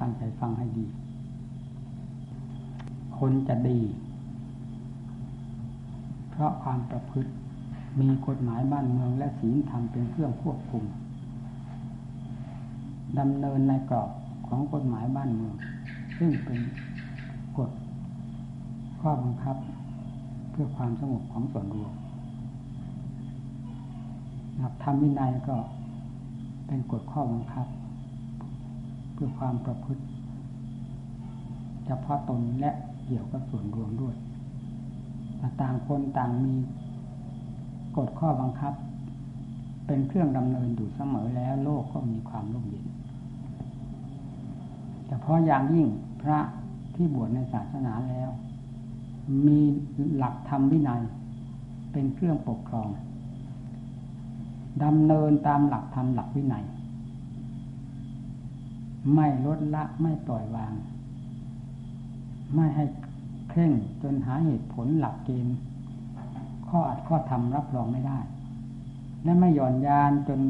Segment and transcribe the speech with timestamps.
[0.00, 0.86] ตั้งใจฟังให้ดี
[3.18, 3.80] คนจะดี
[6.30, 7.30] เพราะความประพฤติ
[8.00, 10.84] มีกฎหมายบ้านเมืองและศีลธรรมเป็นเครื่องควบคุม
[13.18, 14.10] ดำเนินในกรอบ
[14.48, 15.54] ของกฎหมายบ้านเมือง
[16.18, 16.60] ซึ่งเป็น
[17.58, 17.70] กฎ
[19.00, 19.56] ข้อบังคับ
[20.50, 21.92] เพื่อความสงบของส่วนรวม
[24.58, 25.56] หลักธรรมวินัยก็
[26.66, 27.66] เป็นกฎข้อบังคับ
[29.20, 30.02] เพื่อความประพฤติ
[31.86, 32.70] เฉพาะตนและ
[33.04, 34.14] เกี่ยวกับส่วนรวมด้วย
[35.60, 36.54] ต่างคนต่างมี
[37.96, 38.72] กฎข้อบังคับ
[39.86, 42.86] เป็นเครื่องดำเนินอยู่เสมอแล้วโลกก็มีความร่มเย็น
[45.06, 45.86] แต่เพาะอย่างยิ่ง
[46.22, 46.38] พระ
[46.94, 48.30] ที่บวชในศาสนาแล้ว
[49.46, 49.60] มี
[50.16, 51.02] หลักธรรมวินัย
[51.92, 52.88] เป็นเครื่องปกครอง
[54.84, 56.64] ดำเนินตามหลักธรรมหลักวินัย
[59.14, 60.72] ไม่ลดละไม่ปล่อยวาง
[62.54, 62.84] ไม่ให้
[63.48, 63.72] เคร่ง
[64.02, 65.56] จนหาเหตุผลหลักเกณฑ์
[66.68, 68.18] ข้ออัดข้อทำรับรองไม่ได้
[69.24, 70.40] และไม่หย่อนยานจน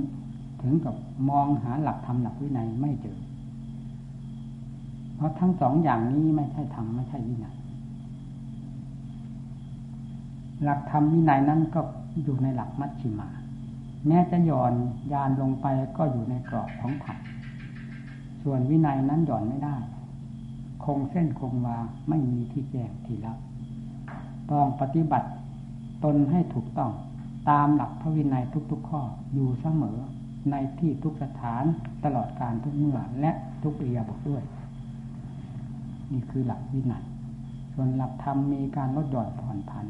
[0.62, 0.94] ถึงกับ
[1.30, 3.18] มองหาหลักธรรมหลักวินัยไม่เจอ
[5.16, 7.56] เพราะทั้งสองอย่างนี้ไม่ใช่ธรรมไม่ใช่วินัย
[10.62, 11.80] หลักธรรมวินัยนั้นก็
[12.24, 13.28] อยู่ในหลักมัชชิมา
[14.06, 14.72] แม้จะหย่อน
[15.12, 15.66] ยานลงไป
[15.98, 17.18] ก็อยู่ในกรอบของธรรม
[18.42, 19.76] ส่วนวินัยนั้นหย่อนไม่ได้
[20.84, 21.76] คงเส้นคงวา
[22.08, 23.38] ไม่มีที่แจ้งที่รับ
[24.50, 25.28] ต้องปฏิบัติ
[26.04, 26.90] ตนให้ถูกต้อง
[27.50, 29.02] ตามหลักพระวินัยทุก ๆ ข้อ
[29.34, 29.98] อยู่เสมอ
[30.50, 31.64] ในที่ทุกสถาน
[32.04, 33.30] ตลอดการทุกเมื่อและ
[33.62, 34.42] ทุกเรียบด้วย
[36.12, 37.04] นี่คือหลักวินัย
[37.72, 39.86] ส่วนหลักธรรมมีการลดหย่อนผ่อนผัน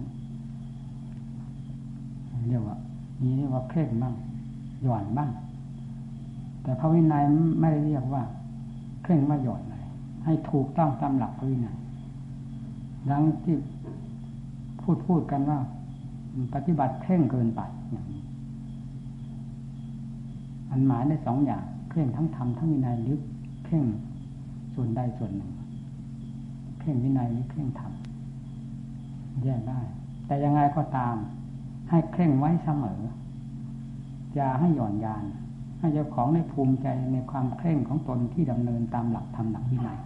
[2.48, 2.76] เรียกว่า
[3.22, 4.14] นี้เรียกว่าเคร่งบ้าง
[4.82, 5.30] หย่อนบ้าง
[6.62, 7.24] แต่พระวินัย
[7.60, 8.22] ไม่ได้เรียกว่า
[9.02, 9.84] เคร่งว่าหย่อนอะไร
[10.24, 11.76] ให้ถูกต้องตามหลักพระวินัย
[13.10, 13.56] ดังที่
[14.80, 15.58] พูดพูดกันว่า
[16.54, 17.60] ปฏิบัติเคร่งเกินไป
[17.90, 18.22] อย่างนี้
[20.70, 23.18] อันหมายได้สองอย่างเคร่งทั้งธรรมทั้งวินัยหรือ
[23.64, 23.84] เคร่ง
[24.74, 25.52] ส่วนใดส่วนหนึ่ง
[26.80, 27.92] เคร่งวินัยหรือเคร่งธรรม
[29.44, 29.80] แยกได้
[30.26, 31.14] แต่ยังไงก็ตาม
[31.90, 33.00] ให้เคร่งไว้เสมอ
[34.34, 35.24] อย่าให้หย่อนยาน
[35.80, 39.98] ให้เจ้าของได้ภูมิใจในความเคร่งของตนที่ดำเนินตามหลักธรรมหลักวินัย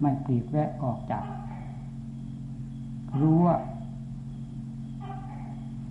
[0.00, 1.24] ไม่ปลีกแวะออกจาก
[3.20, 3.56] รู้ว่า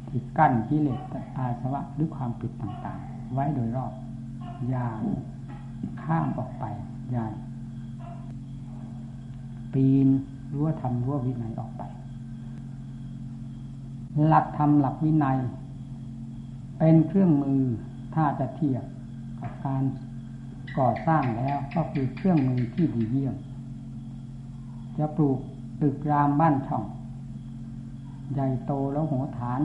[0.07, 1.01] ที่กั้นกิเลส
[1.37, 3.93] อาสวะหรือความผิดต่างๆ ไว้โดยรอบ
[4.69, 4.87] อย่า
[6.01, 6.65] ข้ามออกไป
[7.11, 7.25] อย่า
[9.73, 10.07] ปีน
[10.53, 11.83] รั้วธรรมรั้ววินัยออกไป
[14.27, 15.37] หลักธรรมหลักวินัย
[16.79, 17.61] เป็นเครื่องมือ
[18.15, 18.83] ถ้าจะเทียบ
[19.43, 19.83] กับการ
[20.79, 23.35] ก่อสร้างแล้วก็คือเครื่องมือที่ดีเยี่ยม
[24.97, 25.39] จะปลูก
[25.81, 26.83] ตึกรามบ้านช่อง
[28.33, 29.61] ใหญ่โตแล้วหัวฐาน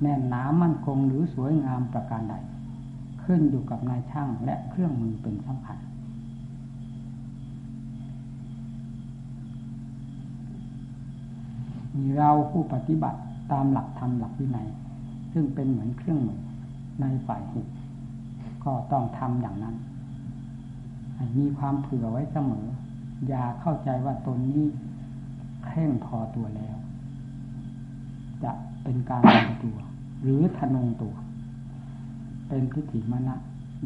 [0.00, 2.34] แน่นหนามั่นคงหรือสวยงามประการใด
[3.24, 5.78] ขึ้นอยู่กับนายช่างและเครื่องมือเป็นสำคัญ
[11.96, 13.20] มีเราผู้ปฏิบัติ
[13.52, 14.68] ตามหลักธรรมหลักวินัย
[15.32, 16.40] ซึ่งเป็นเหมือนเครื่องมือ
[17.00, 17.60] ในฝ่ายหุ
[18.64, 19.76] ก็ต้องทำอย่างนั้น
[21.38, 22.66] มีความเผื่อไว้เสมอ
[23.28, 24.64] อย่าเข้าใจว่าตนนี้
[25.64, 26.76] เคร่งพอตัวแล้ว
[28.44, 28.52] จะ
[28.82, 29.76] เป็นการลงตัว
[30.22, 31.14] หรือทนงตัว
[32.48, 33.34] เป็นทิฏฐิมณะ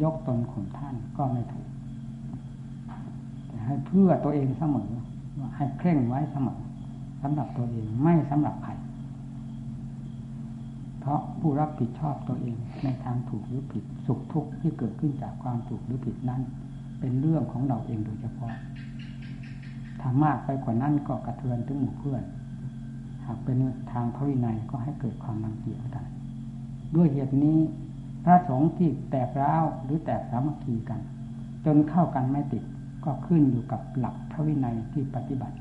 [0.02, 1.68] ยกตนข่มท่านก็ไม่ถูก
[3.48, 4.90] แต่ให้เพื่อตัวเองเสมอ
[5.56, 6.60] ให้เคร่งไว้เสมอ
[7.22, 8.72] สำหรับตัวเองไม่สำหรับใคร
[11.08, 16.42] ราะผู้รับผิดชอบตัวเองในทางถูกหรือผิด สุขทุกข์ที่เกิดขึ้นจากความถูกหรือผิดนั้น
[17.00, 18.52] เป็นเรื่องของเราเองโดยเฉพาะ
[20.00, 22.22] ถ้ามากไปกว่านั้นก็กระเทือนถึงหมู่เพื่อน
[23.26, 23.56] หากเป็น
[23.92, 26.04] ทางพระวินัยก็ให้เกิดความรังเกียจได้
[26.96, 27.58] ด้วยเหตุนี้
[28.25, 31.00] พระสงฆ์ที่แตกร้าวหรือแตกสามัคคีกัน
[31.64, 32.64] จนเข้ากันไม่ติด
[33.05, 35.56] ก็ขึ้นอยู่กับหลักพระวินัยที่ปฏิบัติ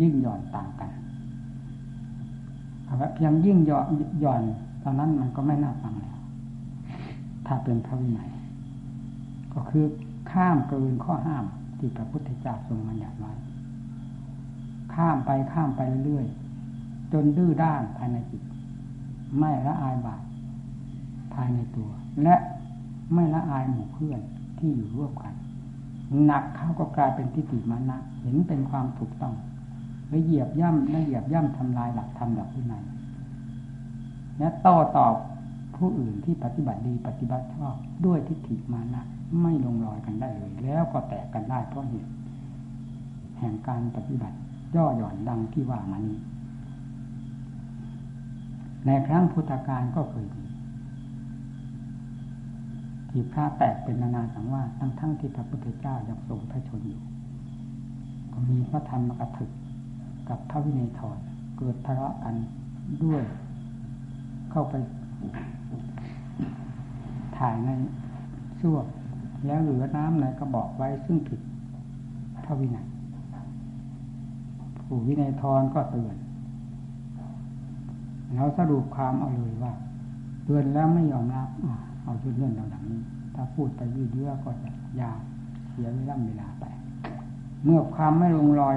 [0.00, 0.90] ยิ่งหย่อนต่างกัน
[3.14, 3.86] เพียงยิ่งหย่อน
[4.20, 4.42] หย่อน
[4.82, 6.18] ตอนนั้นมันก็ไม่น่าฟังแล้ว
[7.46, 8.30] ถ้าเป็นพระวินัย
[9.54, 9.84] ก็คือ
[10.30, 11.44] ข้ามเกินข้อห้าม
[11.78, 13.32] ที่พระพุทธเจ้าทรงบัญญัติไว้
[14.94, 18.42] ข้ามไปข้ามไปเรื่อยๆจนดื้อด้านภายในจิต
[19.38, 20.22] ไม่ละอายบาป
[21.34, 21.90] ภายในตัว
[22.22, 22.36] และ
[23.14, 24.20] ไม่ละอายหมู่เพื่อน
[24.58, 25.34] ที่อยู่ร่วมกัน
[26.24, 29.34] หนักเขาก็กลายเป็นทิฏฐิมานะเห็นเป็นความถูกต้อง
[30.12, 32.84] ละเหยียบย่ำและเหยียบย่ำทำลายหลักธรรมหลักวินัย
[34.38, 35.14] และโต้ตอบ
[35.76, 37.74] ผู้อื่นที่ปฏิบัติดีปฏิบัติชอบ
[38.06, 39.02] ด้วยทิฏฐิมานะ
[39.42, 42.12] ไม่ลงรอยกันได้เลย แล้วก็แตกกันได้เพราะเหตุ
[43.38, 44.36] แห่งการปฏิบัติ
[44.76, 46.18] ย่อหย่อนดังที่ว่ามานี้
[48.86, 50.44] ในครั้งพุทธกาลก็เคยมี
[53.10, 57.02] ที่พระแตกเป็นนานาสังว่าทั้งทั้งที่พระพุทธเจ้ายังทรงพระชนอยู่
[58.32, 59.50] ก็มีพระธรรมกถึก
[60.28, 61.18] กับพระวินัยทร
[61.58, 62.34] เกิดทะเลาะกัน
[63.04, 63.22] ด้วย
[64.50, 64.74] เข้าไป
[67.36, 67.68] ถ่ายใน
[68.60, 68.86] ซ่วม
[69.46, 71.40] แล้วเหลือน้ำในกระบอกไว้ซึ่งผิด
[72.44, 72.86] พระวินัย
[74.80, 76.16] ผู้วินัยทรก็เตือน
[78.34, 79.72] แล้วสรุปความเอาเลยว่า
[80.44, 81.48] เตือนแล้วไม่ยอมรับ
[82.04, 83.00] เอาชุดเรื่องเราดังนี้
[83.34, 84.70] ถ้าพูดไปยืดเยื้อก็จะ
[85.00, 85.18] ยาว
[85.70, 86.64] เสียเวลาเวลาไป
[87.64, 88.76] เมื่อความไม่ลงรอย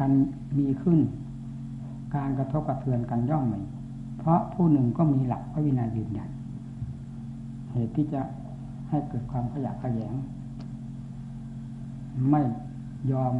[0.00, 0.10] กัน
[0.58, 0.98] มีขึ้น
[2.16, 3.60] การกระทบกระเทือนกันย่อมมี
[4.18, 6.30] เพราะผู้หนึ่งก็มีหลักพระวินัยยืนยัน
[7.72, 8.20] เหตุที่จะ
[8.88, 10.14] ให้เกิดความขยะขยง
[12.30, 12.42] ไม่
[13.12, 13.34] ยอม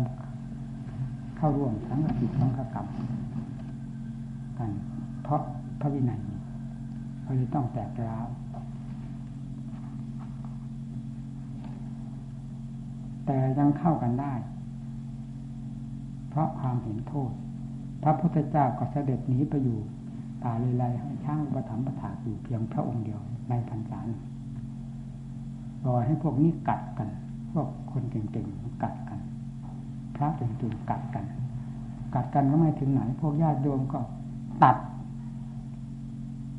[1.37, 2.87] เข้าร่วมทั้งกิจทั้งกรรม
[4.59, 4.71] กัน
[5.23, 5.41] เพราะ
[5.81, 6.21] พระวินัย
[7.23, 8.27] เขาเลยต้องแตกร้าว
[13.27, 14.33] แต่ยังเข้ากันได้
[16.34, 17.31] เพราะความเห็นโทษ
[18.02, 19.78] พระพุทธเจ้าก็เสด็จหนีไปอยู่
[20.42, 23.98] ป่าเลยไรให้ช่างอุปถัมภ์ประถาอยู่เพียงพระองค์เดียวในพรรษา
[25.86, 27.08] ลอยให้พวกนี้กัดกัน
[27.52, 29.19] พวกคนเก่งๆกัดกัน
[30.16, 31.25] พระเก่งๆกัดกัน
[32.14, 33.98] กัดกันก็ไม่ถึงไหน พวกญาติโยมก็
[34.62, 34.76] ตัด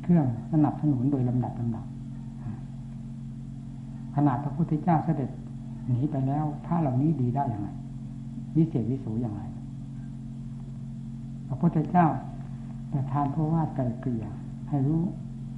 [0.02, 1.86] เครื่องสนับสนุนโดยลำดับลำดับ
[4.14, 5.30] ขนาดพระพุทธเจ้าเสด็จ
[5.86, 7.68] หนีไปแล้วพระเหล่านี้ดีได้อย่างไร
[8.56, 9.42] วิเศษวิโสอย่างไร
[11.48, 12.06] พระพุทธเจ้า
[12.92, 14.24] ประทานพระวาดไกลเกลี่ย
[14.68, 15.00] ให้รู้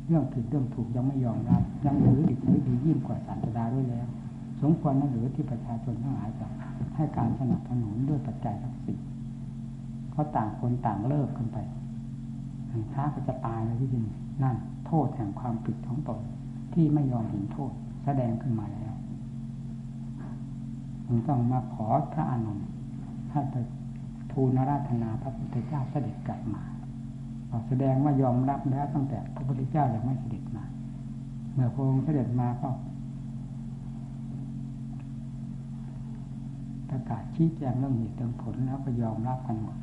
[0.07, 4.07] เรื่องผิดเรื่องถูกยังไม่ยอมรับ ยังหรือดิบหรือดียิ่งกว่าศาสดาด้วยแล้ว
[4.63, 6.47] สมควรนะหรือที่ประชาชนทั้งหลายจะ
[6.97, 8.99] ให้การสนับสนุนด้วยปัจจัยทั้งสี่
[10.13, 11.59] เขาต่างคนต่างเลิกกันไป
[12.93, 14.05] ท้าก็จะตายเลยที่จริง
[14.43, 14.57] นั่น
[14.87, 16.21] โทษแห่งความผิดของตน
[16.75, 17.73] ที่ไม่ยอมเห็นโทษ
[18.05, 18.93] แสดงขึ้นมาแล้ว
[21.07, 22.67] ผมต้องมาขอพระอานนท์
[23.31, 23.55] ให้ไป
[24.41, 26.63] ทูลราธนาพระพุทธเจ้าเสด็จกลับมา
[27.69, 30.65] แสดงว่ายอมรับแล้วตั้งแต่พระพุทธเจ้ายังไม่เสด็จมา
[31.53, 32.69] เมื่อพระองค์เสด็จมาก็
[36.91, 39.79] ประกาศชี้แจงเรื่องเหตุเรื่องผลแล้วก็ยอมรับกันหมด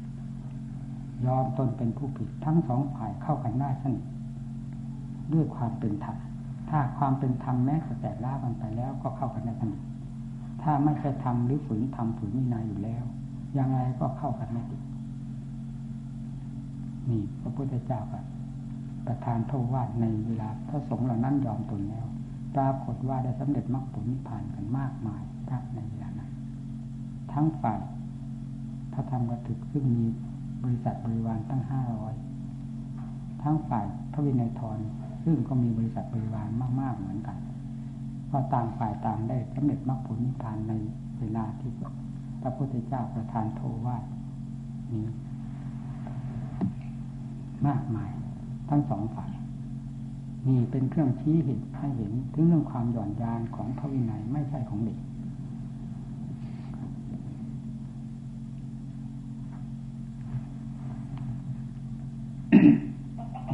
[1.26, 4.04] ยอมตนเป็นผู้ผิดทั้งสองฝ่ายเข้ากันได้สนิท
[5.34, 6.18] ด้วยความเป็นธรรม
[6.70, 9.82] ถ้าความเป็นธรรมแม้จะแตกล่ากันไปแล้วก็เข้ากันได้สนิท
[10.62, 13.06] ถ้าไม่ใช่ธรรมหรือฝืนธรรมฝืนวินัยอยู่แล้ว
[13.58, 14.82] ยังไงก็เข้ากันไม่ติด
[17.10, 18.20] นี่พระพุทธเจ้าก็
[19.08, 22.06] ประทานโทวาดในเวลาพระสงฆ์เหล่านั้นยอมตนแล้ว
[22.56, 26.32] ปรากฏว่าได้สำเร็จมรรคผลนิพพานกันมากมายพระในเวลานั้น
[27.34, 27.80] ทั้งฝ่าย
[28.94, 30.06] พระธรรมกถึกซึ่งมี
[30.64, 32.14] บริษัทบริวารตั้งห้าร้อย
[33.44, 34.80] ทั้งฝ่ายพระวินัยทร
[35.24, 36.50] ซึ่งก็มีบริษัทบริวาร
[36.82, 37.38] มาก ๆ เหมือนกัน
[38.30, 40.74] พอต่างฝ่ายต่างได้สำเร็จมรรคผลนิพพานใน
[41.20, 41.72] เวลาที่
[42.46, 44.04] ระพุทธเจ้าประทานโทวาด
[44.92, 45.06] นี้
[47.68, 48.12] มากมาย
[48.70, 49.32] ทั้งสองฝ่าย
[50.48, 54.98] นี่เป็นเครื่องชี้เห็นให้เห็นถึงเรื่องความหย่อนยานของพระวินัยไม่ใช่ของเด็ก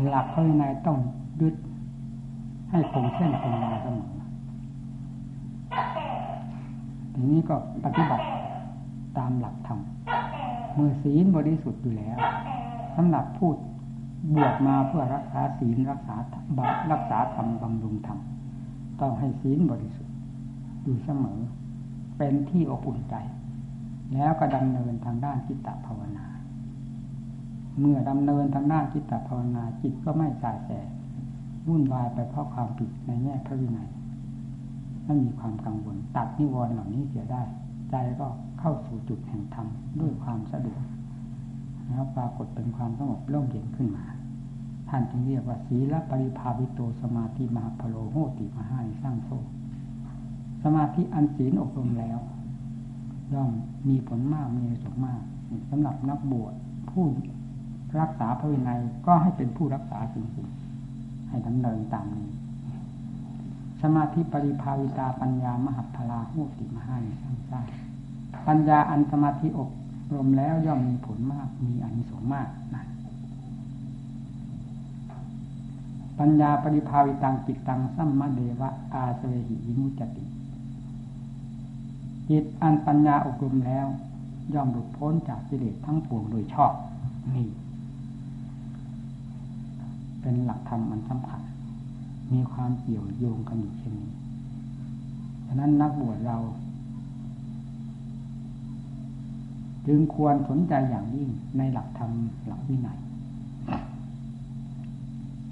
[0.09, 0.97] หลักพระวินัยต้อง
[1.41, 1.55] ยึด
[2.71, 4.09] ให้คงเส้นคงวาเสมอ
[7.13, 8.23] ทีนี้ก็ปฏิบัติ
[9.17, 9.79] ตามหลักธรรม
[10.75, 12.17] เมื่อศีลบริสุทธิ์อยู่แล้ว
[12.95, 13.55] สำหรับพูด
[14.33, 16.15] บวชมาเพื่อรักษาศีลรักษา
[16.91, 18.19] รักษาธรรมบำรุงธรรม
[19.01, 20.15] ต้องให้ศีลบริสุทธิ์
[20.83, 21.39] อยู่เสมอ
[22.17, 23.15] เป็นที่อบอุ่นใจ
[24.13, 26.27] แล้วก็ดำเนินทางด้านจิตตภาวนา
[27.79, 30.69] เมื่อดำเนินทางด้านจิตตภาวนาจิตก็ไม่สายแส
[31.67, 33.89] วุ่นวายไปเพราะความผิดในแง่พระวินัย
[35.05, 37.41] ไม่มีความกังวลตัดนิวรณ์เหล่านี้เสียได้
[37.91, 38.27] ใจก็
[38.59, 39.67] เข้าสู่จุดแห่งธรรม
[39.99, 40.83] ด้วยความสะดวก
[41.87, 44.05] แล้วปรากฏเป็นความสงบร่มเย็นขึ้นมา
[44.89, 49.29] ท่านจึงเรียกว่าศีลปริภาวิโตสมาธิมหาพโลโหติมหาสร้างโซ
[50.63, 52.19] สมาธิอันศีลอบรมแล้ว
[53.33, 53.51] ย่อม
[53.87, 55.21] มีผลมากมีสุขมาก
[55.69, 56.53] สำหรับนักบวช
[56.91, 57.05] ผู้
[57.99, 62.29] รักษาพระวินัยก็ให้เป็นผู้รักษาจริงๆให้ดำเนินตามนี้
[63.81, 67.61] สมาธิปริภาวิตาปัญญามหาพลาโหติมหาสร้างส ร้
[68.47, 69.69] ปัญญาอันสมาธิอบ
[70.15, 72.83] รมแล้วย่อมมีผลมาก มีอานิสงส์มากนะ
[76.19, 79.33] ปัญญาปริภาวิตังจิตตังสัมมาเดวะ อาเสว
[79.65, 80.23] หิมุจติ
[82.29, 83.87] จิตอันปัญญาอบรมแล้ว
[84.53, 86.73] ย่อมหลุดพ้นจากกิเลสทั้งปวงโดยชอบ
[87.35, 87.47] นี่
[90.21, 91.41] เป็นหลักธรรมอันสำคัญ
[92.33, 94.11] มีความเกี่ยวโยงกันอยู่เช่นนี้
[95.45, 96.37] ฉะนั้นนักบวชเรา
[99.87, 102.11] จึงควรสนใจอย่างยิ่งในหลักธรรม
[102.47, 102.99] หลักวินัย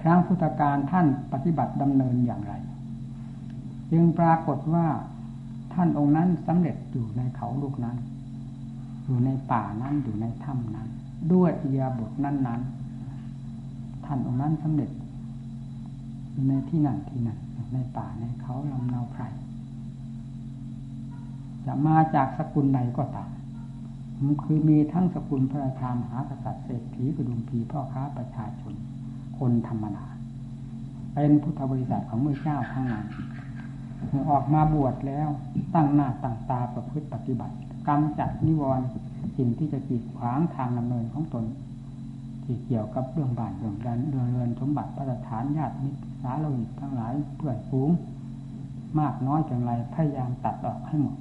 [0.02, 2.54] ครั้งพุทธการท่านปฏิบัติดำเนินอย่างไร
[3.92, 4.88] จึงปรากฏว่า
[5.74, 7.98] ท่านองค์นั้นสำเร็จอยู่ในเขาลูกนั้น
[9.06, 10.88] อยู่ในป่านั้นอยู่ในถ้ำนั้น
[11.34, 12.62] ด้วยอียาบทนั้นนั้น
[14.06, 14.92] ท่านองค์นั้นสำเร็จ
[16.32, 17.40] อยู่ในที่นั่นที่นั่น
[17.74, 19.24] ในป่าในเขาลำนาไพร
[21.66, 23.30] จะมาจากสกุลใดก็ตาม
[24.44, 28.74] คือมีทั้งสกุลพระราชามหากษัตริย์เศรษฐีกระดุมพีพ่อค้าประชาชน
[29.40, 30.06] คนธรรมดา
[31.14, 33.06] เป็นพุทธบริษัทของมือเจ้าทั้งนั้น
[34.30, 35.30] ออกมาบวชแล้ว
[35.74, 37.56] ตั้งหน้าตั้งตาประพฤติปฏิบัติ
[37.88, 38.86] กำจัดนิวรณ์
[39.38, 41.46] สิ่งที่จะกีดขวางทางดำเนินของตน
[42.44, 47.90] ที่เกี่ยวกับเรื่องบ้านเรื่องดันเรื่องเรือนสมบัติพระฐานญาติมิตรสาโลหิตทั้งหลายเพื่อนฝูง
[49.00, 51.16] มากน้อยอย่างไรพยายามตัดออกให้หมด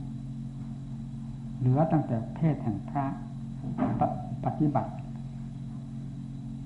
[1.58, 3.04] เหลือตั้งแต่เพศแห่งพระ
[4.44, 4.92] ปฏิบัติ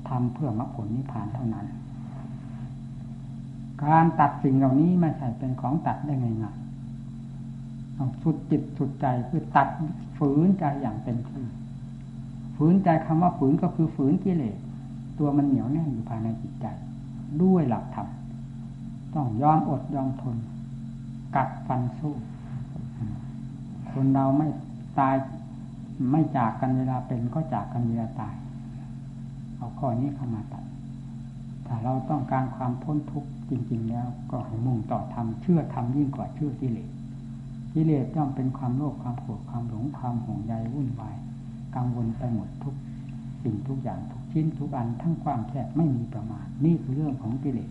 [0.09, 1.67] ทำเพื่อมรรคผลนิพพานเท่านั้น
[3.85, 9.69] การตัดสิ่งเหล่านี้ไม่ใช่เป็นของตัดได้ง่ายๆต้องสุดจิตสุดใจคือตัด
[10.19, 11.45] ฝืนใจอย่างเต็มที่
[12.57, 14.57] ฝืนใจคำว่าฝืนก็คือฝืนกิเลส
[15.19, 16.67] ตัวมันเหนียวแน่นอยู่ภายในจิตใจ
[17.43, 18.09] ด้วยหลักธรรม
[19.15, 20.37] ต้องยอมอดยอมทน
[21.37, 22.15] กัดฟันสู้
[23.93, 24.49] คนเราไม่
[24.99, 25.15] ตาย
[26.11, 28.35] ไม่จากกันเวลาเป็นก็จากกันเวลาตาย
[29.57, 30.65] เอาข้อนี้เข้ามาตัด
[31.67, 36.91] ถ้าเราต้องการความพ้นทุกข์จริง ๆ แล้ว ก็ให้มุ่งต่อธรรมเชื่อธรรมยิ่งกว่าเชื่อกิเลส
[37.75, 41.17] กิเลสย่อมเป็นความโลภความโกรธความหลงความห่วงใยวุ่นวาย
[41.75, 42.75] กังวลไปหมดทุก
[43.43, 47.71] สิ่งทุกอย่างทุกชิ้นทุกอันทั้งความแคบไม่มีประมาณนี่คือเรื่องของกิเลส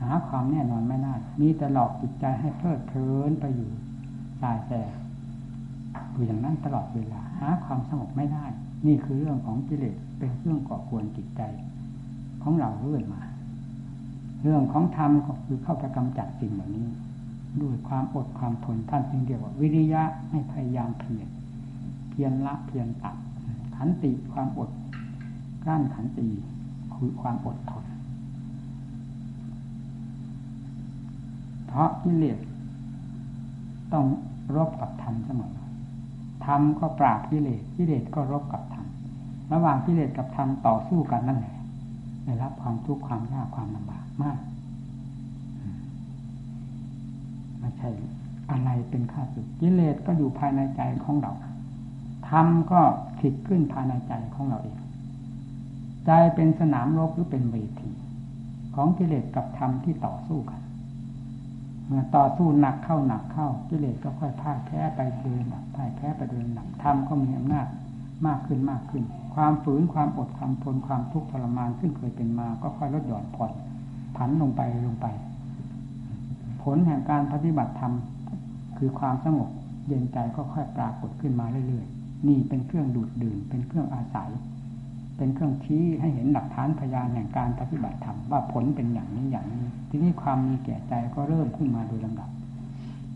[0.00, 3.70] หาความแน่นอนไม่ได้มีแต่หลอกจิตใจให้เพลิดเพลินไปอยู่
[4.42, 4.82] ตายแต่
[6.12, 8.44] อยู่อย่างนั้นตลอดเวลาหาความสงบไม่ได้
[8.86, 11.42] นี่คือเรื่องของกิเลสเป็นเรื่องก่อควรจิตใจ
[12.42, 13.22] ของเราเรื่อยมา
[14.42, 16.86] เรื่องของธรรมก็คือเข้าไปกำจัดสิ่งเหล่านี้
[17.60, 21.28] ด้วยความอดความทนท่านจึงเรียกว่า วิริยะให้พยายามเพียร
[22.10, 23.16] เพียรละเพียรตัด
[23.76, 24.70] ขันติความอด
[25.64, 26.28] กลั้นขันติ
[26.94, 27.84] คือความอดทน
[31.66, 32.38] เพราะกิเลส
[33.92, 34.04] ต้อง
[34.56, 35.52] รบกับธรรมเสมอ
[36.46, 38.86] ธรรมก็ปราบกิเลสกิเลสก็รบกับธรรม
[39.52, 41.56] ระหว่างกิเลสกับธรรมต่อสู้กันนั่นแหละ
[42.24, 44.38] ได้รับความทุกข์ความยากความลำบากมาก
[47.58, 47.90] ไม่ใช่
[48.50, 51.32] อะไรเป็นข้าศึกกิเลสก็อยู่ภายในใจของเรา
[52.28, 52.80] ธรรมก็
[53.20, 54.78] ขิดขึ้นภายในใจของเราเอง
[56.06, 57.90] ใจเป็นสนามรบหรือเป็นเวที
[58.74, 60.60] ของกิเลสกับธรรมที่ต่อสู้กัน
[62.16, 67.66] ต่อสู้หนักเข้าหนักเข้ากิเลสก็ค่อยพ่ายแพ้ไปเดินหนักพ่ายแพ้ไปเดินหนักธรรมก็มีอำนาจ
[68.26, 73.52] มากขึ้นมากขึ้น ความฝืนความอดความทนความทุกข์ทรมานซึ่งเคยเป็นมา ก็ค่อยลดหย่อนผ่อน
[74.16, 75.06] ผันลงไปลงไป
[76.62, 77.94] ผลแห่งการปฏิบัติธรรม
[78.78, 79.50] คือความสงบ
[79.86, 84.30] เย็นใจก็ค่อยปรากฏขึ้นมาเรื่อยๆนี่เป็นเครื่องดูดดื่มเป็นเครื่องอาศัย
[85.16, 92.30] เป็นเครื่องชี้ให้เห็นหลักฐานพยานแห่งการปฏิบัติธรรมว่าผลเป็นอย่างนี้อย่างนี้ ที่นี้ความมีแก่ใจก็เริ่มขึ้นมาโดยลำดับ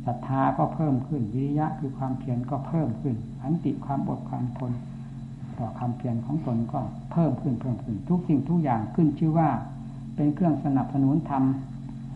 [0.06, 4.72] ศรัทธาก็เพิ่มขึ้นวิริยะคือความเพียรก็เพิ่มขึ้นอันติความอดความทน
[5.58, 6.80] ต่อความเพียรของตนก็
[7.12, 9.48] เพิ่มขึ้นเพิ่มขึ้น ทุกสิ่งทุกอย่างขึ้นชื่อว่า
[10.16, 11.42] เป็นเครื่องสนับสนุนธรรม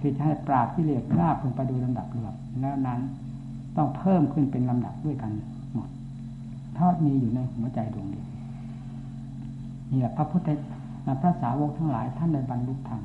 [0.01, 3.01] ที่จะให้ปราบกิเลสราบลงไปโดยลำดับเรื่อยแล้วนั้น
[3.77, 5.33] ต้องเพิ่มขึ้นเป็นลำดับด้วยกัน
[5.75, 5.89] หมด
[6.79, 8.27] ทอดมีอยู่ในหัวใจดวงเดียว
[9.91, 10.49] นี่แหละพระพุทธ
[11.23, 13.03] พระสาวกทั้งหลายท่านได้บรรลุธรรม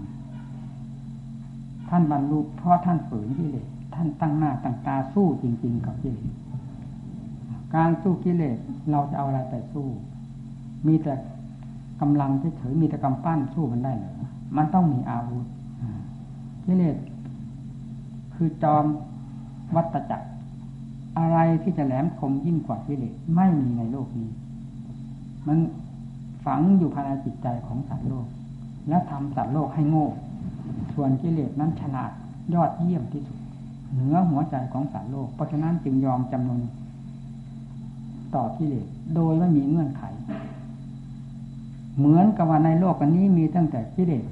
[1.90, 6.32] ท่านบรรลุเพราะท่านฝืนกิเลสท่านตั้งหน้าตั้งตาสู้จริง ๆ กับกิเลส
[7.76, 8.58] การสู้กิเลส
[8.92, 9.88] เราจะเอาอะไรไปสู้
[10.88, 11.14] มีแต่
[12.02, 14.16] กำลังเฉยๆมีแต่กำปั้นสู้มันได้หรือ
[14.58, 15.46] มันต้องมีอาวุธ
[16.66, 16.98] กิเลส
[18.36, 18.86] คือจอม
[19.76, 20.28] วัตจักร
[21.18, 24.30] อะไรที่จะแหลมคมยิ่งกว่ากิเลสไม่มีในโลกนี้
[25.48, 25.58] มัน
[26.46, 28.28] ฝังอยู่ภายในจิตใจของสัตว์โลก
[28.90, 30.08] และทำสัตว์โลกให้โง่
[30.96, 32.12] ส่วนกิเลสนั้นฉลาด
[32.54, 33.40] ยอดเยี่ยมที่สุด
[33.94, 36.62] เหนือหัวใจของสัตว์โลก เพราะฉะนั้นจึงยอมจำนน
[38.36, 38.86] ต่อกิเลส
[39.16, 40.04] โดยไม่มีเงื่อนไข
[41.98, 44.26] เหมือนกับว่าในโลกอันนี้มีตั้งแต่กิเลส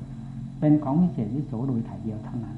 [0.59, 2.57] เป็นของวิเศษวิโสโดยถ่ายเดียวเท่านั้น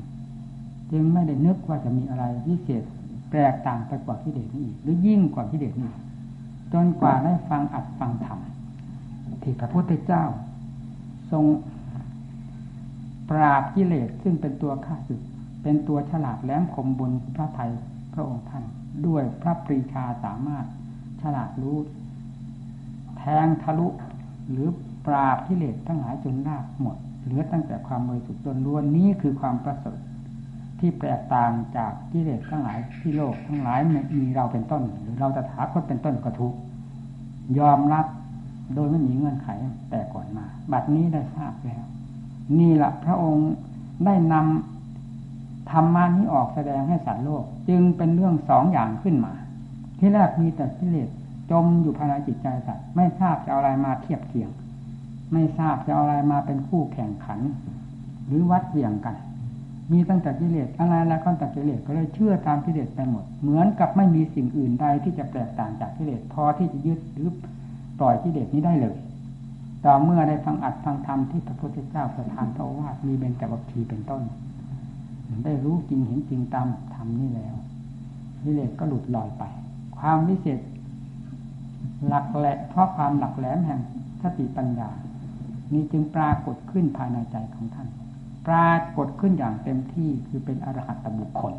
[0.92, 2.84] จึงไม่ได้นึกว่าจะมีอะไรวิเศษ
[3.30, 5.92] แปลกต่างไปกว่ากิเลสนี้อีกหรือยิ่งกว่ากิเลสนี้
[6.74, 8.40] จนกว่าได้ฟังอัดฟังธรรม
[9.44, 10.24] ที่พระพุทธเจ้า
[11.32, 11.46] ทรง
[13.30, 15.22] ปราบกิเลสซึ่งเป็นตัวข้าศึก
[15.64, 17.72] เป็นตัวฉลาดแหลมคมบนพระไทย
[18.14, 18.64] พระองค์ท่าน
[19.08, 20.66] ด้วยพระปรีชาสามารถ
[21.22, 21.78] ฉลาดรู้
[23.18, 23.88] แทงทะลุ
[24.50, 24.68] หรือ
[25.06, 30.00] ปราบกิเลสทั้งหลายจนนาหมด เหลือตั้งแต่ความบริสุทธิ์ล้วนนี้คือความประเสริฐ
[30.80, 33.80] ที่แปลกต่างจากกิเลสทั้งหลายที่โลกทั้งหลาย
[34.18, 36.54] มีเราเป็นต้น หรือเราจะถาคตเป็นต้นก็ทุก
[37.60, 38.06] ยอมรับ
[38.74, 39.48] โดยไม่มีเงื่อนไข
[39.90, 41.84] แต่ก่อนมา บัดนี้ได้ทราบแล้ว
[42.60, 43.52] นี่แหละพระองค์
[44.06, 49.34] ได้นำธรรมานี้ออกแสดงให้สัตว์โลก จึงเป็นเรื่องสองอย่างขึ้นมา
[50.00, 51.10] ที่แรกมีแต่กิเลส
[51.52, 54.50] จมอยู่ภายในจิตใจสัตว์ไม่ทราบจะเอาอะไรมาเทียบเทียง
[55.34, 57.40] ไม่ทราบจะเอาอะไรมาเป็นคู่แข่งขัน
[58.28, 59.16] หรือวัดเหวี่ยงกัน
[59.92, 67.32] มีตั้งแต่กิเลสอะไรแล้วก็แต่กิเลสก็เลยเชื่อตามกิเลสไปหมด เหมือนกับไม่มีสิ่งอื่นใดที่จะแตกต่างจากกิเลสพอที่จะยึดหรือ
[68.00, 68.96] ปล่อยกิเลสนี้ได้เลย
[69.86, 74.22] ต่อเมื่อได้ฟังอัดฟังธรรมที่พระพุทธเจ้าประทานพระวามีเบญจวัคคีเป็นต้น
[75.44, 77.56] ได้รู้จริงเห็นจริงตามธรรมนี้แล้ว
[78.44, 79.44] กิเลสก็หลุดลอยไป
[79.98, 80.60] ความวิเศษ
[82.08, 83.80] หลักแหละเพราะความหลักแหลมแห่ง
[84.22, 84.90] สติปัญญา
[85.74, 87.88] นี้จึงปรากฏขึ้นภายในใจของท่าน
[88.48, 91.54] ปรากฏขึ้นอย่างเต็มที่คือเป็นอรหัตบุคคล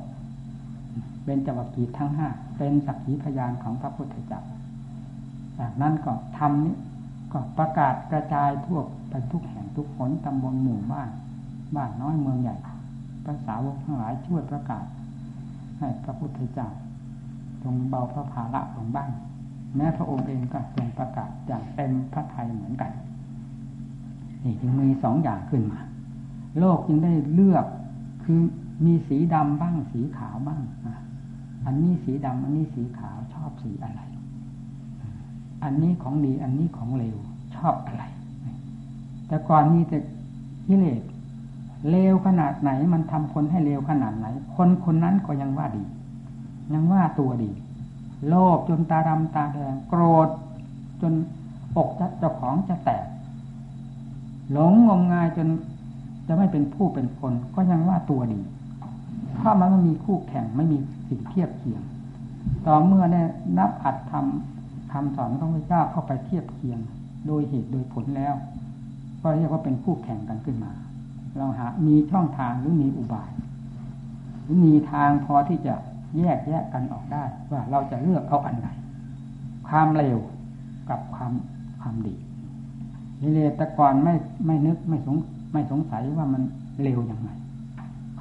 [1.25, 2.29] เป็นจวักกีทั้งห้า
[2.59, 4.43] เป็นสักขีพยานของพระพุทธเจ้า
[5.59, 6.75] จากนั้นก็ทำนี้
[7.33, 11.11] ก็ประกาศกระจายทั่วไปทุกแห่งทุกคนตำบลหมู่บ้าน
[11.77, 12.57] บ้านน้อยเมืองใหญ่
[13.25, 14.85] ภาษาวกทั้งหลายช่วยประกาศ
[15.79, 16.69] ให้พระพุทธเจ้า
[17.63, 19.11] ทรงเบาพระภาระลงบ้าง
[19.77, 22.93] แม้พระองค์เองก็ทรงประกาศอย่างเต็มพระทัยเหมือนกัน
[24.43, 25.81] นี่จึงมีสองอย่างขึ้นมา
[26.59, 27.67] โลกจึงได้เลือก
[28.25, 28.41] คือ
[28.85, 30.61] มีสีดำบ้างสีขาวบ้าง
[31.67, 34.01] อันนี้สีดำอันนี้สีขาวชอบสีอะไร
[35.63, 37.17] อันนี้ของดีอันนี้ของเลว
[37.57, 38.03] ชอบอะไร
[39.29, 39.99] แต่ก่อนนี้แต่
[40.69, 41.03] กิเลส
[41.91, 45.85] เลวขนาดไหน มันทำคนให้เลวขนาดไหน คนคนนั้นก็ยังว่าดี
[46.73, 47.51] ยังว่าตัวดี
[48.29, 50.29] โลภจนตาดำตาแดงโกรธ
[51.01, 51.13] จน
[51.77, 51.89] อก
[52.19, 53.07] เจ้าของจะแตก
[54.53, 55.49] หลงงมงายจน
[56.27, 58.41] จะไม่เป็นผู้เป็นคน ก็ยังว่าตัวดี
[59.37, 61.83] เพราะมันไม่มีคู่แข่งไม่มีสิ่งเทียบเคียง
[62.67, 63.23] ต่อเมื่อได้
[63.59, 64.56] นับอัดทำ
[64.93, 66.79] คำสอนของพระเจ้าเข้าไปเทียบเคียง
[67.27, 68.35] โดยเหตุโดยผลแล้ว
[69.23, 70.73] ก็เรียกว่าเป็นคู่แข่งกันขึ้นมา
[71.37, 73.31] เราหา มีช่องทางหรือมีอุบาย
[74.43, 75.75] หรือมีทางพอที่จะ
[76.19, 78.69] แยกแยกกันออกได้ ว่าเราจะเลือกเอาอันไหน
[79.69, 80.19] ความเร็ว
[80.91, 81.33] กับความ
[81.81, 82.15] ความดี
[83.21, 84.15] นิเลตกรไม่
[84.47, 85.17] ไม่นึกไม่สง
[85.53, 86.43] ไม่สงสัยว่ามัน
[86.83, 87.31] เร็วยังไง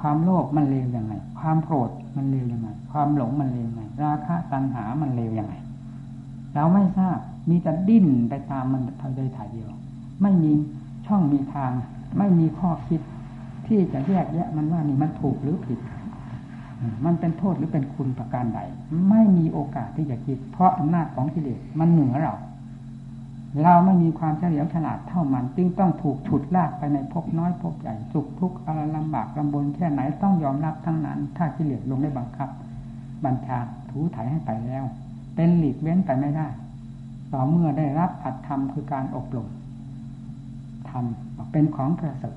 [0.00, 5.54] ความโลภมันเร็วยังไง ความโกรธมันเร็วยังไง ความหลงมันเร็วยังไง ราคะตัณหามันเร็วยังไง
[6.56, 7.18] เราไม่ทราบ
[7.50, 9.70] มีแต่ดิ้นไปตามมันเท่าใดถ่ายเดียว
[10.22, 10.50] ไม่มี
[11.06, 11.72] ช่องมีทาง
[12.18, 13.00] ไม่มีข้อคิด
[13.66, 15.78] ที่จะแยกแยะมันว่านี่มันถูกหรือผิด
[17.04, 18.60] มันเป็นโทษหรือเป็นคุณประการใด
[19.10, 22.34] ไม่มีโอกาสที่จะคิด เพราะอำนาจของกิเลสมันเหนือเรา
[23.62, 32.48] เราไม่มีความเฉลียวฉลาดเท่ามัน จึงต้องถูกฉุดลากไปในภพน้อยภพใหญ่สุขทุกข์อะไรลำบากลำบนแค่ไหนต้องยอมรับทั้งนั้น ถ้ากิเลสลงได้บังคับ
[33.24, 33.58] บัญชา
[33.90, 34.84] ถูถ่ายให้ไปแล้ว
[35.36, 36.48] เป็นหลีกเว้นไปไม่ได้
[37.32, 39.48] ต่อเมื่อได้รับอัตธรรมคือการอบรม
[40.88, 42.36] ทำเป็นของประเสริฐ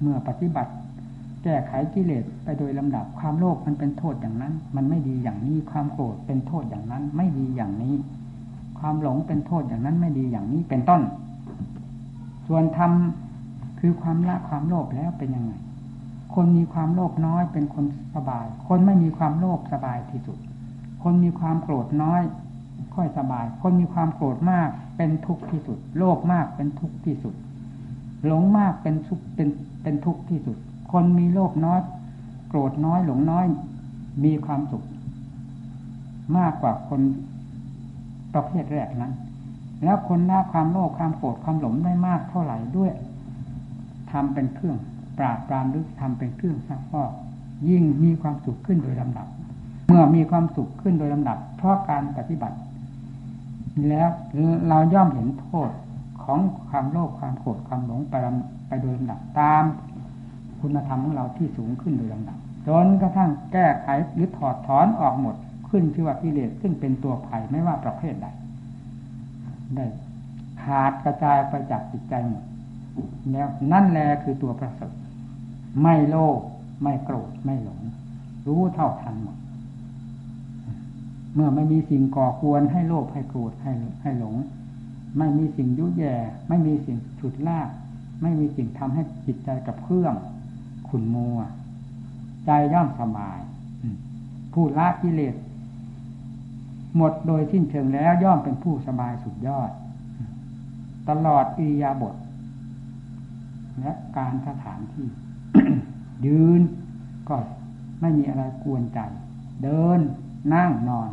[0.00, 0.72] เมื่อปฏิบัติ
[1.42, 7.94] แก้ไขกิเลสไปโดยลำดับความโลภมันเป็นโทษอย่างนั้น มันไม่ดีอย่างนี้ความโกรธเป็นโทษอย่างนั้น ไม่ดีอย่างนี้
[8.78, 11.02] ความหลงเป็นโทษอย่างนั้นไม่ดีอย่างนี้เป็นต้น
[12.46, 12.90] ส่วนธรรม
[13.80, 15.52] คือความละความโลภแล้วเป็นยังไง
[16.34, 20.38] คนมีความโลภน้อยเป็นคนสบาย คนไม่มีความโลภสบายที่สุด
[21.04, 22.22] คนมีความโกรธน้อย
[22.94, 27.34] ค่อยสบาย คนมีความโกรธมากเป็นทุกข์ที่สุด โลภมากเป็นทุกข์ที่สุด
[28.26, 29.48] หลงมากเป็นทุกข์เป็น
[29.82, 30.56] เป็นทุกข์ที่สุด
[30.92, 31.80] คนมีโลภน้อย
[32.48, 33.46] โกรธน้อย หลงน้อย
[34.24, 34.84] มีความสุข
[36.36, 37.00] มากกว่าคน
[38.34, 39.12] ประเภทแรกนั้น
[39.84, 42.92] แล้วคนหน้าความโลภความโกรธความหลงได้มากเท่าไหร่ด้วย
[44.10, 44.76] ทำเป็นเครื่อง
[45.18, 47.10] ปราบปรามหรือทำเป็นเครื่องซักฟอก
[47.68, 49.28] ยิ่งมีความสุขขึ้นโดยลำดับ
[49.86, 52.56] เมื่อมีความสุขขึ้นโดยลำดับ เพราะการปฏิบัติ
[53.88, 54.08] แล้ว
[54.68, 55.70] เราย่อมเห็นโทษ
[56.24, 58.14] ของความโลภความโกรธความหลงไป
[58.66, 59.64] ไปโดยลำดับตาม
[60.60, 65.36] คุณธรรมของเราที่สูงขึ้นโดยลำดับจนกระทั่งแก้ไขหรือถอดถอนออกหมด
[65.68, 68.26] ขึ้นชื่อว่ากิเลสขึ้นเป็นตัวภัยไม่ว่าประเภทใด
[69.74, 69.86] ได้
[70.62, 72.44] ขาดกระจายไปจากจิตใจหมด
[73.32, 74.92] แล้วนั่นแหละคือตัวประเสริฐ
[75.82, 76.38] ไม่โลภ
[76.82, 77.80] ไม่โกรธไม่หลง
[78.46, 79.36] รู้เท่าทันหมด
[81.34, 84.34] เมื่อไม่มีสิ่งก่อควรให้โลภให้โกรธให้ให้หลง
[85.18, 86.14] ไม่มีสิ่งยุ่ยแย่
[86.48, 87.68] ไม่มีสิ่งฉุดลาก
[88.22, 90.14] ไม่มีสิ่งทำให้จิตใจกับเครื่อง
[90.88, 91.38] ขุนมัว
[92.46, 93.38] ใจย่อมสบาย
[94.52, 95.34] ผู้ละกิเลส
[96.96, 99.70] หมดโดยสิ้นเชิงแล้วย่อมเป็นผู้สบายสุดยอด
[101.08, 102.14] ตลอดอิยาบท
[103.80, 105.08] และการสถานที่
[106.26, 106.60] ยืน
[107.28, 107.36] ก็
[108.00, 108.98] ไม่มีอะไรกวนใจ
[109.62, 110.00] เดิน
[110.54, 111.08] นั่งนอน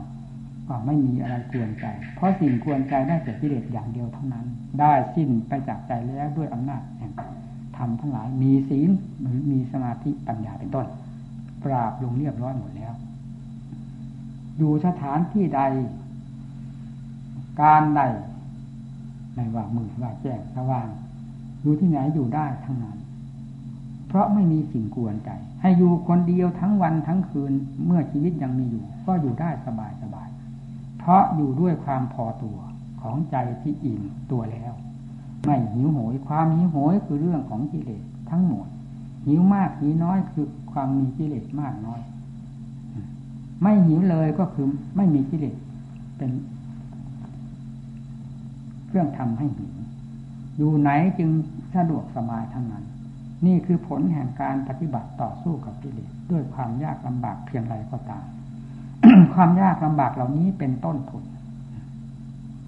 [0.71, 4.45] ก็ไม่มีอะไรกวนใจ เพราะสิ่งกวนใจได้แต่กิเลสอย่างเดียวเท่านั้น
[4.79, 7.11] ได้สิ้นไปจากใจแล้วด้วยอำนาจแห่ง
[7.77, 8.89] ธรรมทั้งหลาย มีศีล
[9.21, 10.87] หรือมีสมาธิปัญญาเป็นต้น
[11.63, 12.93] ปราบลงเรียบร้อยหมดแล้ว
[14.57, 15.61] อยู่สถานที่ใด
[17.61, 18.01] การใด
[19.33, 20.87] ไม่ว่ามือว่าแจ้งสว่าง
[21.61, 22.97] อยู่ที่ไหนอยู่ได้ทั้งนั้น
[24.07, 25.29] เพราะไม่มีสิ่งกวนใจ
[25.61, 27.51] ให้อยู่คนเดียวทั้งวันทั้งคืน
[27.85, 29.91] เมื่อชีวิตยังมีอยู่ ก็อยู่ได้สบาย
[31.01, 32.57] เพราะอยู่ด้วยความพอตัว
[33.01, 34.73] ของใจที่อิ่มตัวแล้ว
[35.45, 38.67] ไม่หิวโหยความหิวโหยคือเรื่องของกิเลสทั้งหมด
[39.25, 42.01] หิวมากหิวน้อยคือความมีกิเลสมากน้อย
[43.61, 45.57] ไม่หิวเลยก็คือไม่มีกิเลส
[46.17, 46.31] เป็น
[48.87, 49.73] เครื่องทำให้หิว
[50.57, 51.29] อยู่ไหนจึง
[51.75, 52.85] สะดวกสบายทั้งนั้น
[53.45, 58.25] นี่คือผลแห่งการปฏิบัติต่อสู้กับกิเลสด้วยความยากลำบากเพียงไรก็ตาม
[59.33, 61.23] ความยากลำบากเหล่านี้เป็นต้นทุน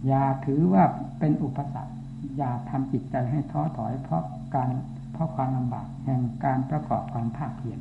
[0.07, 0.83] อย่าถือว่า
[1.19, 1.93] เป็นอุปสรรค
[2.37, 4.23] อย่าทำจิตใจให้ท้อถอยเพราะ
[4.55, 4.69] การ
[5.13, 7.79] เพราะความลำบากแห่งการประกอบความภาคเพียร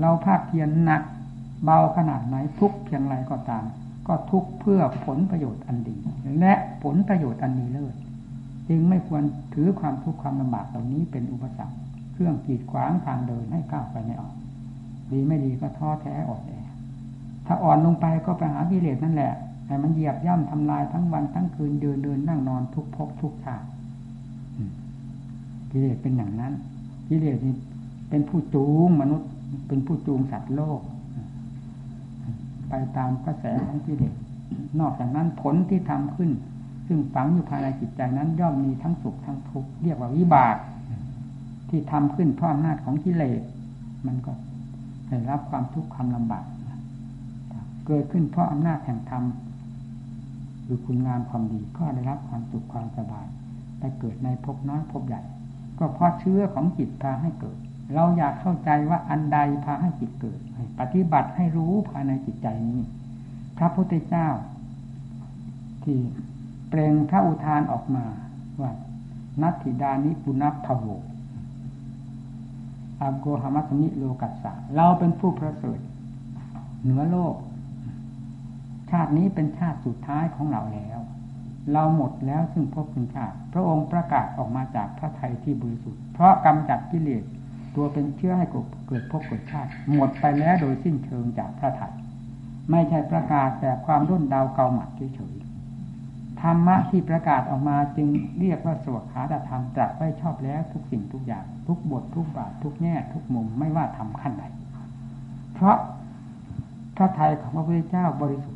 [0.00, 1.02] เราภาคเพียรหนัก
[1.64, 3.64] เบาขนาดไหนทุกเพียงไรก็ตาม
[4.06, 5.96] ก็ทุกเพื่อผลประโยชน์อันดี
[6.40, 7.94] และผลประโยชน์อันดีเลิศ
[8.68, 9.22] จึงไม่ควร
[9.54, 11.76] ถือความทุกข์ความลำบากเหล่านี้เป็นอุปสรรค
[12.12, 14.34] เครื่องกีดขวางทางเดินให้ก้าวไปไม่ออก
[15.10, 16.52] ดีไม่ดีก็ท้อแท้อ่อนแอ
[17.46, 19.32] ถ้าอ่อนลงไปก็ไปหากิเลสนั่นแหละ
[19.66, 23.66] ให้มันเหยียบย่ำทำลายทั้งวันทั้งคืนเดินเดินนั่งนอนทุกภพทุกชาติ
[25.70, 26.52] กิเลสเป็นอย่างนั้น
[27.08, 27.56] กิเลสนี่
[28.08, 29.28] เป็นผู้จูงมนุษย์
[29.68, 30.80] เป็นผู้จูงสัตว์โลก
[32.68, 34.14] ไปตามกระแสของกิเลส
[34.80, 36.30] นอกจากนั้นผลที่ทำขึ้น
[36.86, 40.56] ซึ่งฝังอยู่ภายในจิตใจนั้นย่อมมีทั้งสุขทั้งทุกข์เรียกว่าวิบาก
[41.68, 43.40] ที่ทำขึ้นเพราะอำนาจของกิเลส
[44.06, 44.32] มันก็
[45.08, 46.44] ได้รับความทุกข์ความลำบาก
[47.86, 49.24] เกิดขึ้นเพราะอำนาจแห่งธรรม
[50.64, 53.26] หรือคุณงามความดีก็ได้รับความสุขความสบาย
[53.78, 55.22] ไปเกิดในภพน้อยภพใหญ่
[55.78, 57.58] ก็เพราะเชื้อของจิตพาให้เกิด
[57.94, 60.40] เราอยากเข้าใจว่าอันใดพาให้จิตเกิด
[60.80, 62.80] ปฏิบัติให้รู้ภายในจิตใจนี้
[63.58, 64.28] พระพุทธเจ้า
[65.84, 65.98] ที่
[66.68, 68.04] เปล่งพระอุทานออกมา
[68.60, 68.70] ว่า
[69.42, 70.86] นัตถิดานิปุณพโว
[73.00, 75.78] อโกหามัสมิโลกัสสะเราเป็นผู้ประเสริฐ
[76.82, 77.34] เหนือโลก
[78.90, 80.98] ชาตินี้เป็นชาติสุดท้ายของเราแล้ว
[81.72, 87.24] เราหมดแล้วซึ่งพบคุณชาติ พระองค์ประกาศออกมาจากพระไทยที่บริสุทธิ์ เพราะกำจัดกิเลส
[87.74, 88.46] ตัวเป็นเชื้อให้
[88.86, 91.94] เกิดพบเกิดชาติ หมดไปแล้วโดยสิ้นเชิงจากพระไทย
[92.70, 95.34] ไม่ใช่ประกาศแต่ความรุ่นดาวเกาหมัดเฉย
[96.40, 104.44] ธรรมะที่ประกาศออกมาจึงเรียกว่าสวขาดธรรมตรัสไว้ชอบแล้วทุกสิ่งทุกอย่าง ทุกบททุกบาททุกแง่ทุกมุมไม่ว่าทำขั้นใด
[105.54, 105.76] เพราะ
[106.96, 108.55] พระไทยของพระพุทธเจ้าบริสุทธ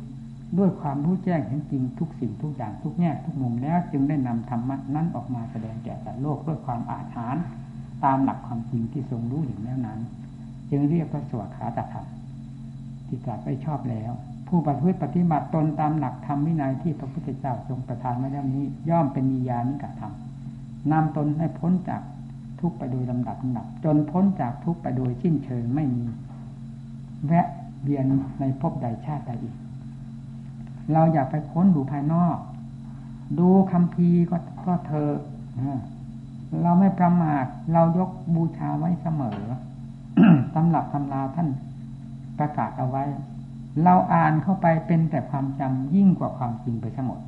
[0.57, 7.43] ด้วยความรู้แจ้งเห็นจริงทุกสิ่งทุกอย่างทุกแง่ทุกมุมแล้ว จึงได้นำธรรมะนั้นออกมาแสดงแก่สัตว์โลกด้วยความอาถรรพ์
[8.05, 9.99] ตามหลักความจริงที่ทรงรู้อยู่แล้วนั้น
[10.71, 12.07] จึงเรียกว่าสวขาตธรรม
[13.07, 14.11] ที่ตรัสไว้ชอบแล้ว
[14.47, 20.13] ผู้ปฏิบัติปฏิบัติตนตามหลักธรรมวินัยที่พระพุทธเจ้าทรงประทานไว้แล้วนี้ ย่อมเป็นมียานิกธรรม
[20.91, 22.01] นำตนให้พ้นจาก
[22.59, 26.05] ทุกไปโดยลำดับลำดับ จนพ้นจากทุกไปโดยสิ้นเชิงไม่มี
[27.25, 27.47] แวะ
[27.83, 28.05] เวียน
[28.39, 29.55] ในภพใดชาติใดอีก
[30.93, 32.37] เราอยากไปค้นดูภายนอก
[33.39, 35.09] ดูคำพีก็ก็เธอ
[36.61, 39.39] เราไม่ประมาทเรายกบูชาไว้เสมอ
[40.53, 41.49] ตำหลับตำราท่าน
[42.39, 43.03] ประกาศเอาไว้
[43.83, 47.19] เราอ่านเข้าไปเป็นแต่ความจำยิ่งกว่าความจริงไปทั้งหมด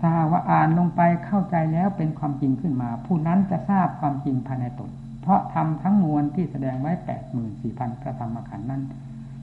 [0.00, 4.90] ถ้าว่าอ่านลงไปเข้าใจแล้วเป็นความจริงขึ้นมา ผู้นั้นจะทราบความจริงภายในตน
[5.20, 8.82] เพราะทำทั้งมวลที่แสดงไว้แปดหมื่นสี่พันพระธรรมขันธ์นั้น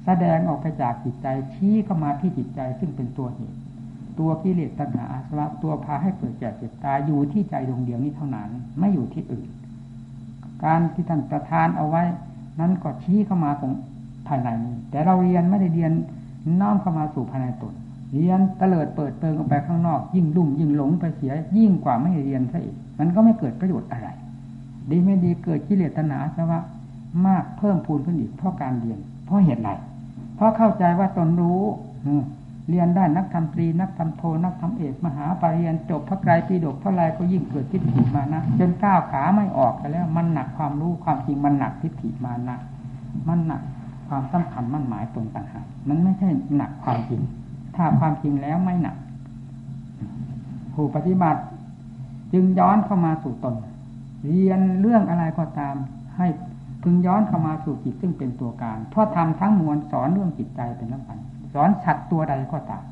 [0.06, 3.58] แสดงออกไปจากจิตใจชี้เข้ามาที่จิตใจซึ่งเป็นตัวเหตุ
[4.20, 9.48] ตัวกิเลสตัณหาอาสวะตัวพาให้เกิดแก่เจ็บตายอยู่ที่ใจดวงเดียวนี้เท่านั้น ไม่อยู่ที่อื่น
[10.64, 12.04] การที่ท่านประทานเอาไว้
[12.60, 13.74] นั้นก็ชี้เข้ามาตรง
[14.28, 15.92] ภายในนี้ แต่เราเรียนไม่ได้เรียน
[16.60, 17.74] น้อมเข้ามาสู่ภายในตน
[18.14, 24.10] เรียนเตลิดเปิดเปิงออกไปข้างนอก ยิ่งลุ่มยิ่งหลงไปเสีย ยิ่งกว่าไม่เรียนซะอีกมันก็ไม่เกิดประโยชน์อะไร
[24.90, 26.62] ดีไม่ดีเกิดกิเลสตัณหาซะว่า
[27.28, 29.70] มากเพิ่มพูนขึ้นอีกเพราะการเรียน เพราะเหตุไร
[30.40, 31.62] เพราะเข้าใจว่าตนรู้
[32.70, 42.58] เรียนได้นักธรรมตรีนักธรรมโทนักธรรมเอกมหาปรริญญาจบพระไตรปิฎกเท่าไรก็ยิ่งเกิดทิฏฐิมานะจนก้าวขาไม่ออกกันแล้ว มันหนักความรู้ความจริงมันหนักทิฏฐิมานะ
[43.28, 43.62] มันหนัก
[44.08, 47.22] ความสำคัญมั่นหมายตรงต่างหากมันไม่ใช่หนักความจริง
[47.76, 48.96] ถ้าความจริงแล้วไม่หนัก
[50.74, 51.42] ผู้ปฏิบัติ
[52.34, 53.56] จึงย้อนเข้ามาสู่ตน
[54.24, 55.76] เรียนเรื่องอะไรก็ตาม
[56.18, 56.28] ให้
[56.84, 61.18] พึงย้อนเข้ามาสู่จิตซึ่งเป็นตัวการ เพราะทำทั้งมวลสอนเรื่องจิตใจเป็นสำคัญ
[61.54, 62.84] สอนสัตว์ตัวใดก็ตาม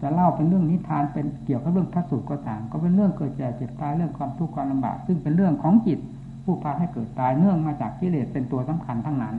[0.00, 5.98] จะเล่าเป็นเรื่องนิทานเป็นเกี่ยวกับเรื่องพระสูตรก็ตามก็เป็นเรื่องเกิดแก่เจ็บตายเรื่องความทุกข์ความลำบาก ซึ่งเป็นเรื่องของจิต
[6.44, 9.36] ผู้พาให้เกิดตายเนื่องมาจากกิเลสเป็นตัวสำคัญทั้งนั้น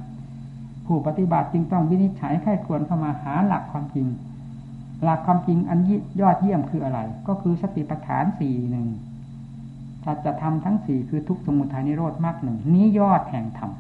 [0.86, 4.08] ผู้ปฏิบัติจึงต้องวินิจฉัยไข้ควรเข้ามาหาหลักความจริง
[5.04, 5.80] หลักความจริงอัน
[6.22, 8.88] ยอดเยี่ยมคืออะไร ก็คือสติปัฏฐานสี่หนึ่ง
[10.04, 13.72] ถ้าจะทำทั้งสี่คือทุกสมุทัยนิโรธมากหนึ่งนี้ยอดแห่งธรรม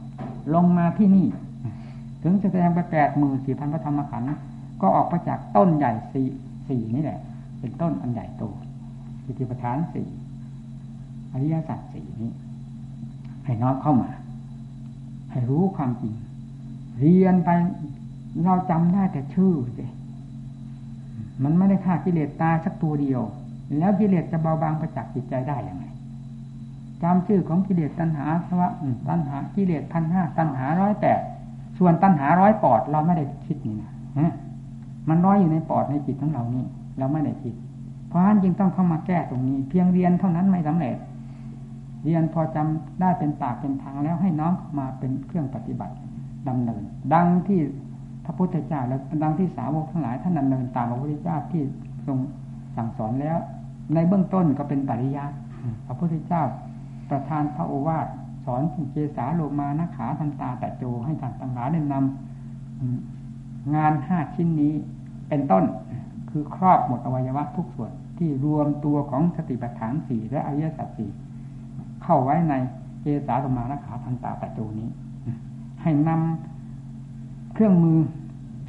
[0.53, 1.27] ลงมาที่นี่
[2.23, 4.27] ถึงจะแสดงไปแปดหมื่นสี่พันพระธรรมขันธ์
[4.81, 6.27] ก็ออกมาจากต้นใหญ่สี่
[6.69, 7.19] สี่นี่แหละ
[7.59, 8.43] เป็นต้นอันใหญ่โต
[9.25, 10.07] สติปัฏฐานสี่
[11.31, 12.31] อริยสัจสี่นี้
[13.45, 14.09] ให้น้อมเข้ามา
[15.31, 16.13] ให้รู้ความจริง
[16.99, 17.49] เรียนไป
[18.45, 19.85] เราจำได้แต่ชื่อสิ
[21.43, 23.21] มันไม่ได้ฆ่ากิเลสตายสักตัวเดียว
[23.77, 25.85] แล้วกิเลสจะเบาบางไปจากษ์จิตใจได้อย่างไร
[27.03, 28.69] จำชื่อของกิเลสตัณหาสวะ
[29.09, 31.19] ตัณหากิเลสพันห้าตัณหาร้อยแปด
[31.77, 34.33] ส่วนตัณหาร้อยปอดเราไม่ได้คิดนี่นะ
[35.09, 36.65] มันร้อยอยู่ในปอดในจิตของเรานี่
[36.99, 37.53] เราไม่ได้คิด
[38.07, 40.95] เพราะฉะนั้นจึงต้องเข้ามาแก้ตรงนี้ เพียงเรียนเท่านั้นไม่สำเร็จ
[42.05, 45.93] เรียนพอจำได้เป็นปากเป็นทางแล้วให้น้องมาเป็นเครื่องปฏิบัติ
[46.47, 46.81] ดำเนิน
[47.13, 47.59] ดังที่
[48.25, 51.63] พระพุทธเจ้าและดังที่สาวกทั้งหลายท่านดำเนินตามพระพุทธเจ้าที่
[52.07, 52.17] ทรง
[52.75, 53.37] สั่งสอนแล้ว
[53.93, 55.35] ในเบื้องต้นก็เป็นปริยัติ
[55.87, 56.43] พระพุทธเจ้า
[57.09, 58.07] ประทานพระโอวาท
[58.45, 58.61] สอน
[58.91, 64.73] เจสาโลมานาขาทันตาแต่โจให้ท่านต่างหลายได้นำงานห้าชิ้นนี้
[65.29, 65.63] เป็นต้น
[66.29, 71.09] คือครอบหมดอวัยวะทุกส่วนที่รวมตัวของสติปัฏฐานสี่และอริยสัจสี่
[72.03, 72.53] เข้าไว้ใน
[73.01, 74.89] เจสาโลมานาขาทันตาแต่โจนี้
[75.81, 77.99] ให้นำเครื่องมือ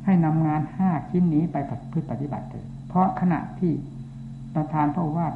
[0.05, 1.57] ให้นำงานห้าชิ้นนี้ไป
[1.93, 3.73] พฤติปฏิบัติเถิดเพราะขณะที่
[4.55, 5.33] ประธานพระวาท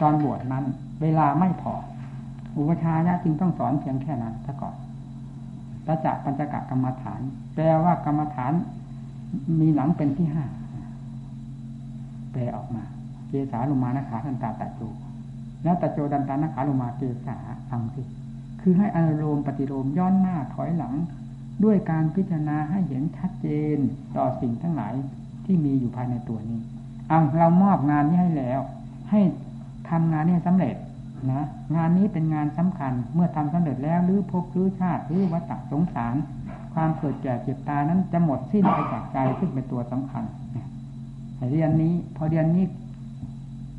[0.00, 0.64] ตอนบวชนั้น
[1.02, 1.74] เวลาไม่พอ
[2.56, 4.76] อุปชายะจึงต้องสอนเพียงแค่นั้นซะก่อน
[5.86, 7.20] ตะจักปัญจกะกรรมฐาน
[7.54, 8.52] แปลว่ากรรมฐาน
[9.60, 10.44] มีหลังเป็นที่ห้า
[12.32, 12.84] แปลออกมา
[13.28, 14.80] เกสาลุมานะขาทันตาตะโจ
[15.62, 17.36] แล้วตะโจดันตานะขาลุมาเกสา
[17.70, 18.02] ฟังสิ
[18.60, 20.94] คือให้อารมณ์ปฏิโลมย้อนหน้าถอยหลัง
[21.64, 23.78] ด้วยการพิจารณาให้เห็นชัดเจน
[24.16, 24.94] ต่อสิ่งทั้งหลาย
[25.44, 26.60] ที่มีอยู่ภายในตัวนี้
[27.08, 28.60] เอาเรามอบงานนี้ให้แล้ว
[29.10, 29.20] ให้
[29.90, 30.76] ทำงานนี้สำเร็จ
[31.30, 36.14] นะงานนี้เป็นงานสำคัญเมื่อทำสำเร็จแล้วหรือพบหรือชาติหรือวัฏสงสาร
[36.74, 40.24] ความเกิดแก่เจ็บตายนั้นจะหมดสิ้นไปจากใจซึ่งเป็นตัวสำคัญ
[41.50, 42.64] เรียนนี้ พอเรียนนี้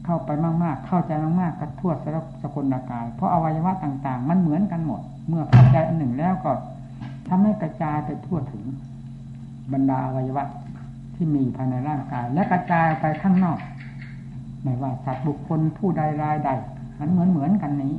[0.06, 0.30] เข้าไป
[0.64, 1.94] มากๆ เข้าใจมากๆกระทั่ว
[2.42, 6.52] สกุลกาย เพราะอวัยวะต่าง ๆ มันเหมือนกันหมด เมื่อเข้าใจอันหนึ่งแล้วก็
[7.28, 8.64] ทำให้กระจายไปทั่วถึง
[9.74, 10.44] บรรดาอวัยวะ
[11.16, 13.60] ที่มีภายในร่างกาย และกระจายไปข้างนอก
[14.64, 16.50] ไม่ว่าสัตว์บุคคลผู้ใดรายใด
[17.04, 17.94] มันเหมือนเหมือนกันนี้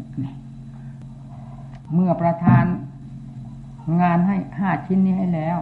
[1.94, 2.64] เมื่อประธาน
[4.00, 5.58] งานให้ห้าชิ้นนี้ให้แล้ว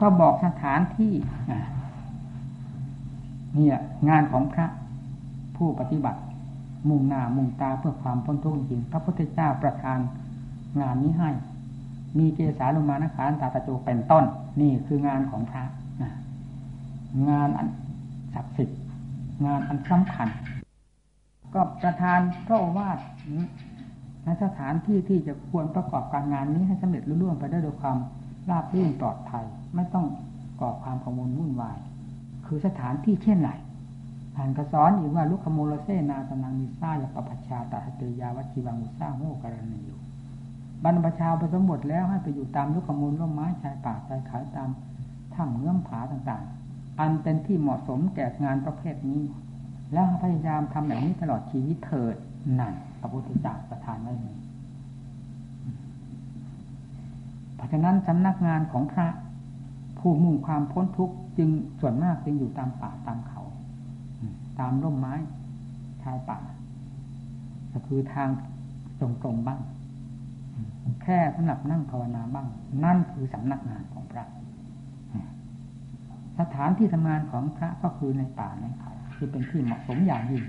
[0.00, 1.12] ก็บอกสถานที่
[3.54, 4.66] เนี่ยงานของพระ
[5.56, 6.20] ผู้ปฏิบัติ
[6.88, 9.98] มุ่งหน้ามุ่งตาเพื่อความพ้นทุกข์จริงพระพุทธเจ้าประทาน
[10.80, 11.30] งานนี้ให้
[12.18, 14.24] มีเกสาลุมานะคานตาตะโจเป็นต้น
[14.60, 15.64] นี่คืองานของพระ
[17.28, 17.68] งานอัน
[18.34, 18.78] ศักดิ์สิทธิ์
[19.46, 20.28] งานอันสำคัญ
[21.54, 22.98] ก็ประธานพระโอวาท
[24.24, 27.96] ในสถานที่ที่จะควรประกอบการงานนี้ให้สำเร็จรุ่่วงไปได้โดยความ
[28.50, 30.06] ราบรื่นปลอดภัย ไม่ต้อง
[30.60, 31.78] ก่อความขมุนวุ่นวาย
[32.46, 33.50] คือสถานที่เช่นไร
[34.36, 39.98] ท่านก็สอนอีกว่าลุคโมลเซนาสนังมิซ่ายาปปชาตาเตยาวัชิวังุซ่าโมกรณีอยู่
[40.82, 44.70] บรรพชาไปสมบทแล้วให้ไปอยู่ตามลุคโมลร่มไม้ชายป่าชายขายตาม
[45.34, 49.22] ถ้ำเงื่อมผาต่างๆ อันเป็นที่เหมาะสมแก่งานประเภทนี้
[49.92, 52.16] แล้วพยายามทำแบบนี้ตลอดชีวิตเถิด
[52.60, 54.36] นั่นพระพุทธเจ้าประทานไว้นี้
[57.56, 59.06] เพราะฉะนั้นสำนักงานของพระ
[59.98, 61.48] ผู้มุ่งความพ้นทุกข์จึง
[61.80, 63.42] ส่วนมากจึงอยู่ตามป่าตามเขา
[64.58, 65.14] ตามร่มไม้
[66.02, 66.38] ชายป่า
[67.72, 68.28] ก็คือทาง
[69.00, 69.60] ตรงๆบ้าง
[71.02, 72.46] แค่สำหรับนั่งภาวนาบ้าง
[72.84, 74.24] นั่นคือสำนักงานของพระ
[76.38, 78.89] สถานที่ทำงานของพระก็คือในป่าในเขา
[79.22, 80.44] คือเป็นที่เหมาะสมอย่างยิ่ง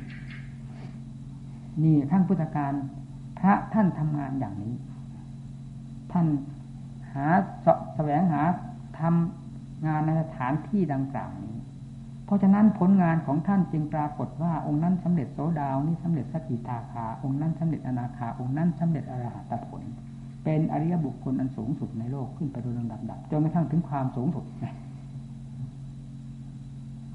[1.84, 2.73] นี่ท่านพุทธการ
[3.39, 4.73] พระท่านทำงานอย่างนี้
[6.12, 6.25] ท่าน
[7.13, 7.27] หา
[7.95, 8.41] แสวงหา
[8.99, 11.55] ทำงานในสถานที่ดังกล่าวนี้
[12.25, 19.81] เพราะฉะนั้นผลงานของท่านจึงปรากฏว่าองค์นั้นสำเร็จโสดาวนี้สำเร็จสกิทาคา องค์นั้นสำเร็จอนาคา องค์นั้นสำเร็จอรหัตผล
[20.43, 24.45] เป็นอริยบุคคลอันสูงสุดในโลกขึ้นไปโดยลำดับดบจนกระทั่งถึงความสูงสุด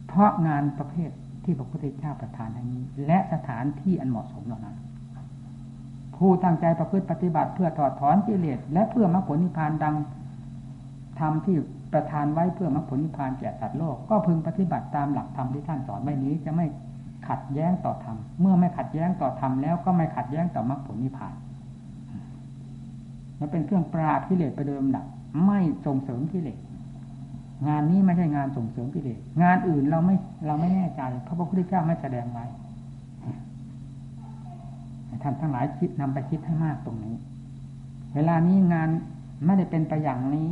[0.07, 1.11] เพราะงานประเภท
[1.47, 4.77] ที่พระพุทธเจ้าประทานให้นี้ และสถานที่อันเหมาะสมเหล่านั้น
[6.17, 9.95] ผู้ตั้งใจประพฤติปฏิบัติเพื่อถอดถอนกิเลสและเพื่อมรรคผลนิพพานดัง
[11.21, 11.57] ธรรมที่
[11.93, 16.67] ประทานไว้เพื่อมรรคผลนิพพานแก่สัตว์โลกก็พึงปฏิบัติตามหลักธรรมที่ท่านสอนไว้นี้จะไม่
[17.29, 21.35] ขัดแย้งต่อธรรมเมื่อไม่ขัดแย้งต่อธรรมแล้วก็ไม่ขัดแย้งต่อมรรคผลนิพพาน
[23.41, 25.05] มันเป็นเครื่องปราบกิเลสไปโดยลำดับ
[25.47, 26.59] ไม่ส่งเสริมกิเลส
[27.69, 30.17] งานนี้ไม่ใช่งานส่งเสริมกิเลสงานอื่นเราไม่
[30.47, 32.45] เราไม่แน่ใจพระพุทธเจ้าไม่แสดงไว้
[35.23, 37.17] ท่านทั้งหลายคิดนำไปคิดให้มากตรงนี้
[38.15, 38.89] เวลานี้งาน
[39.45, 40.51] ไม่ได้เป็นไปอย่างนี้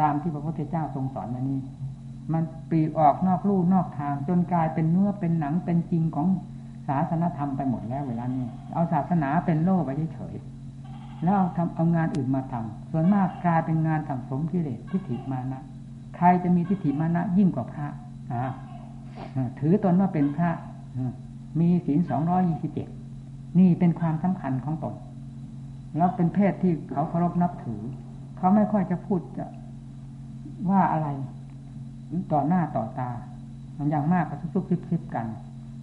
[0.00, 1.58] ตามที่พระพุทธเจ้าทรงสอนมานี้
[2.32, 6.26] มันปีกออกนอกลู่นอกทาง จนกลายเป็นเนื้อเป็นหนังเป็นจริงของ
[6.88, 10.34] ศาสนธรรมไปหมดแล้วเวลานี้ เอาศาสนาเป็นโลกไปเฉย
[11.24, 15.62] แล้วเอาทำเอางานอื่นมาทำส่วนมากกลายเป็นงานสังสมกิเลสทิฏฐิมานะ
[16.16, 17.86] ใครจะมีทิฏฐิมานะยิ่งกว่าพระ
[19.58, 20.50] ถือตนว่าเป็นพระ
[21.60, 22.88] มีศีลสองร้อยี่สิบเจ็ด
[23.58, 24.94] นี่เป็นความสำคัญของตน
[25.96, 27.80] แล้วเป็นเพศที่เขาเคารพนับถือ
[28.36, 29.46] เขาไม่ค่อยจะพูดจะ
[30.70, 31.08] ว่าอะไร
[32.32, 33.10] ต่อหน้าต่อตา
[33.76, 35.26] มันอย่างมากก็ซุบๆซิบๆกัน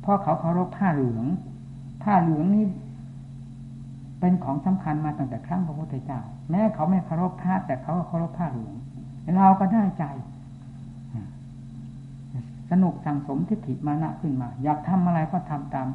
[0.02, 1.26] เพราะเขาเคารพผ้าเหลือง
[2.04, 2.66] ผ้าเหลืองนี่
[4.20, 8.74] เป็นของสำคัญมาตั้งแต่ครั้งพระพุทธเจ้า แม้เขาไม่เคารพผ้าแต่เขาก็เคารพผ้าเหลือง
[9.36, 10.06] เราก็ได้ใจ
[12.72, 15.88] สนุกสังสมทิฏฐิมานะขึ้นมา อยากทำอะไรก็ทำตาม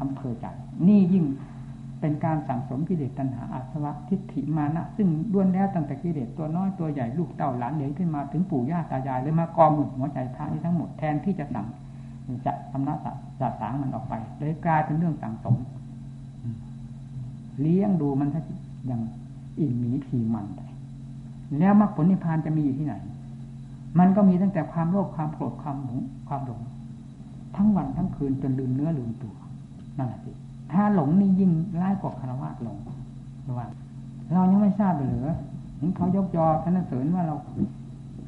[0.00, 0.46] อำเภอใจ
[0.88, 1.24] นี่ยิ่ง
[2.00, 11.66] เป็นการสั่งสมกิเลสตัณหาอาสวะทิฏฐิมานะ ซึ่งด้วนแล้วตั้งแต่กิเลสตัวน้อยตัวใหญ่ลูกเต่าหลานเหลนขึ้นมาถึงปู่ย่าตายายเลยมากองหนุนหัวใจพระนี้ทั้งหมดแทนที่จะสั่ง
[12.46, 12.94] จะทำนา
[13.40, 15.56] จะสางมันออกไปเลยกลายเป็นเรื่องสั่งสม
[17.60, 18.42] เลี้ยงดูมันถ้า
[18.86, 19.00] อย่าง
[19.58, 20.46] อิ่มหมีผีมัน
[21.58, 22.94] แล้วมรรคผลนิพพานจะมีอยู่ที่ไหน
[23.98, 26.60] มันก็มีตั้งแต่ความโลภความโกรธความหลงความหลง
[27.56, 29.34] ทั้งวันทั้งคืนจนลืมเนื้อลืมตัว
[29.98, 30.30] นั่นแหละสิ
[30.72, 32.78] ถ้าหลงนี่ยิ่งร้ายกว่าคารวะหลง
[33.46, 33.66] ระว่า
[34.32, 35.34] เรายังไม่ทราบเลยเหรอ
[35.78, 37.36] เห็นเขายกยอพระนเสริญว่าเรา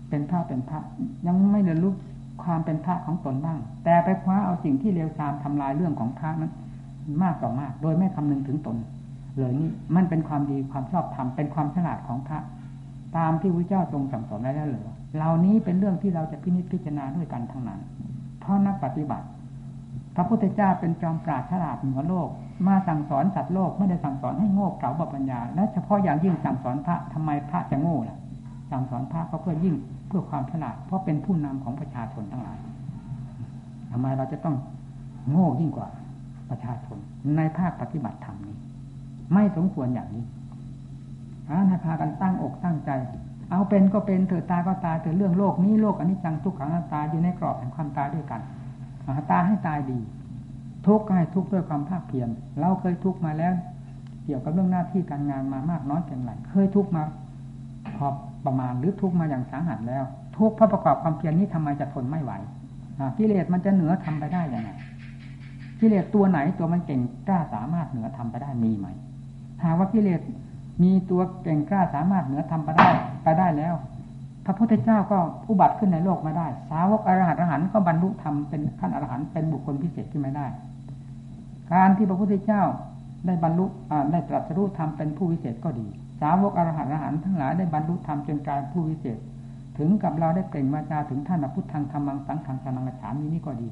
[0.08, 0.80] เป็นพระเป็นพระ
[1.26, 1.92] ยังไม่เรียนรู้
[2.42, 6.52] ความเป็นพระของตนบ้าง แต่ไปคว้าเอาสิ่งที่เลวทรามทำลายเรื่องของพระนั้น
[7.22, 8.76] มากต่อมาก โดยไม่คำนึงถึงตน
[9.36, 12.38] เลยนี่มันเป็นความดีความชอบธรรมเป็นความฉลาดของพระ
[13.16, 17.80] ตามที่พระเจ้าทรงสั่งสอนไว้แล้วเหรอเหล่านี้เป็นเรื่องที่เราจะพินิจพิจารณาด้วยกันทั้งนั้น
[18.40, 19.26] เพราะนักปฏิบัติ
[20.16, 22.28] พระพุทธเจ้าเป็นจอมปราดฉลาดเหนือโลก
[22.66, 28.18] มาสั่งสอนสัตว์โลกไม่ได้สั่งสอนให้โง่เขลาบปัญญา และเฉพาะอย่างยิ่งสั่งสอนพระทำไมพระจะโง่ล่ะ
[28.70, 29.74] สั่งสอนพระก็เพื่อยิ่ง
[30.08, 32.58] เพื่อความฉลาด เพราะเป็นผู้นำของประชาชนทั้งหลาย
[33.92, 34.56] ทำไมเราจะต้อง
[35.30, 35.88] โง่ยิ่งกว่า
[36.50, 36.98] ประชาชน
[37.36, 38.56] ในภาคปฏิบัติธรรมนี้
[39.34, 40.24] ไม่สมควรอย่างนี้
[41.50, 42.90] อาให้พากันตั้งอกตั้งใจ
[43.50, 48.40] เอาเป็นก็เป็นเถิดตายก็ตายเถิดเรื่องโลกนี้โลกอันนี้จังทุกขังตาอยู่ในกรอบแห่งความตายด้วยกัน
[49.30, 49.98] ตายให้ตายดี
[50.86, 52.28] ทุกข์ให้ทุกข์ด้วยความภาคเพียร
[52.60, 53.52] เราเคยทุกข์มาแล้ว
[54.24, 57.02] เกี่ยวกับเรื่องหน้าที่การงานมามากน้อยเพียงไรเคยทุกข์มา
[57.96, 58.06] พอ
[58.46, 60.04] ประมาณหรือทุกข์มาอย่างสาหัสแล้ว
[60.38, 62.32] ทุกข์เพราะประกอบความเพียรนี้ทำไมจะทนไม่ไหว
[63.18, 64.70] กิเลสมันจะเหนือทำไปได้ยังไง
[65.80, 68.86] กิเลสตัวไหนตัวมันเก่งกล้าสามารถเหนือทำไปได้มีไหม
[69.64, 70.20] หากว่ากิเลส
[70.82, 72.88] มีตัวเก่งกล้าสามารถเหนือทำไปได้
[73.22, 73.74] ไปได้แล้ว
[74.44, 80.46] พระพุทธเจ้าก็ผู้บัติขึ้นในโลกมาได้ สาวกอรหัตอรหันก็บรรลุธรรมเป็นขั้นอรหันเป็นบุคคลพิเศษขึ้นมาได้
[81.72, 82.62] การที่พระพุทธเจ้า
[83.26, 83.66] ได้บรรลุ
[84.12, 85.86] ได้ตรัสรู้ธรรมเป็นผู้วิเศษก็ดี
[86.20, 89.18] สาวกอรหัตอรหันทั้งหลายได้บรรลุธรรมจนกลายผู้วิเศษ
[89.78, 93.68] ถึงกับเราได้เปล่งมาจาถึงท่านพุทธังธรรมังสังขังสนังฉามีนี่ก็ดี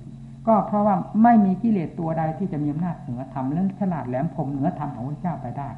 [0.46, 5.68] ก็เพราะว่าไม่มีกิเลสตัวใดที่จะมีอำนาจเหนือธรรมและฉลาดแหลมคมเหนือธรรมของพระเจ้าไปได้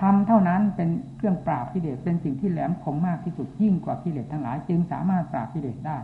[0.00, 5.96] ธรรมเท่านั้นเป็นเครื่องปราบกิเลสเป็นสิ่งที่แหลมคมมากที่สุดยิ่งกว่ากิเลสทั้งหลาย จึงสามารถปราบกิเลสได้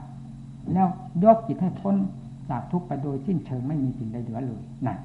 [0.73, 0.87] แล้ว
[1.25, 1.95] ยกจิตให้พ้น
[2.51, 4.99] จากทุกข์ไปโดยสิ้นเชิงไม่มีสิ่งใดเหลือเลยนั่น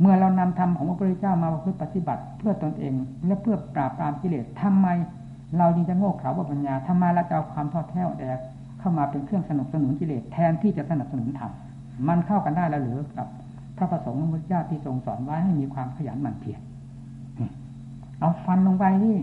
[0.00, 2.94] เมื่อเรานำธรรมของพระพุทธเจ้ามาเพื่อปฏิบัติ เพื่อตนเอง
[3.26, 4.88] และเพื่อปราบปรามกิเลสทำไม
[5.58, 8.38] เราจึงจะโง่เขลาปัญญาทำไมเราจะเอาความทอดแท้แดก
[8.80, 11.52] เข้ามาเป็นเครื่องสนับสนุนกิเลสแทนที่จะสนับสนุนธรรม
[12.08, 13.28] มันเข้ากันได้แล้วหรือกับ
[13.76, 16.60] พระประสงค์ของพระเจ้าที่ทรงสอนไว้ให้มีความขยันหมั่นเพียร
[18.24, 19.16] เอาฟันลงไปที่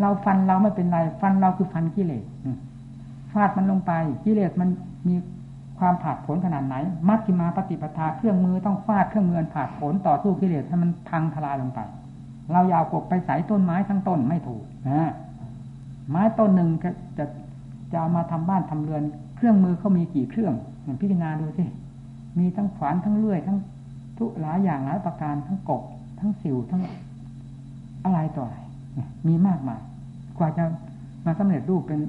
[0.00, 2.24] เราฟันเราไม่เป็นไร ฟันเราคือฟันกิเลส
[3.32, 3.92] ฟาดมันลงไป
[4.24, 4.68] กิเลสมัน
[5.08, 5.16] มี
[5.78, 6.76] ความผาดผลขนาดไหน
[7.08, 11.78] มัดกิมาปฏิปทาเครื่องมือต้องฟาดเครื่องมือผาดผลต่อสู้กิเลสให้มันพังทลายลงไป
[12.52, 15.12] เรายาวกบไปใส่ต้นไม้ทั้งต้นไม่ถูกนะ
[16.10, 17.24] ไม้ต้นหนึ่งจะ
[17.92, 19.02] จะเอามาทำบ้านทำเรือน
[19.36, 20.52] เครื่องมือเขามีกี่เครื่อง
[21.00, 21.64] พิจารณาดูสิ
[22.38, 23.58] มีทั้งขวานทั้งเลื่อยทั้ง
[24.18, 25.82] ทุกหลายอย่างหลายประการทั้งกบ
[26.20, 26.82] ทั้งสิวทั้ง
[28.04, 28.56] อะไรต่ออะไร
[29.28, 29.80] มีมากมาย
[30.38, 30.64] กว่าจะ
[31.24, 32.00] มาสำเร็จรูปเป็น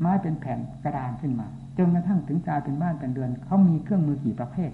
[0.00, 1.46] ไม้เป็นแผ่นกระดานขึ้นมา
[1.78, 4.70] จนกระทั่งถึงกลายเป็นบ้านเป็นเดือน เขามีเครื่องมือกี่ประเภท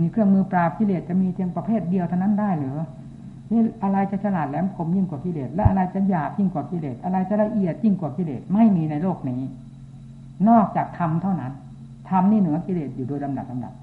[0.00, 2.78] มีเครื่องมือปราบกิเลสจะมีเพียงประเภทเดียวเท่านั้นได้หรือ
[3.50, 9.40] นี่อะไรจะฉลาดแหลมคมยิ่งกว่ากิเลส และอะไรจะหยาบยิ่งกว่ากิเลส อะไรจะละเอียดยิ่งกว่ากิเลส ไม่มีในโลกนี้
[10.48, 11.52] นอกจากธรรมเท่านั้น
[12.10, 13.74] ธรรมนี่เหนือกิเลสอยู่โดยลำดับลำดับ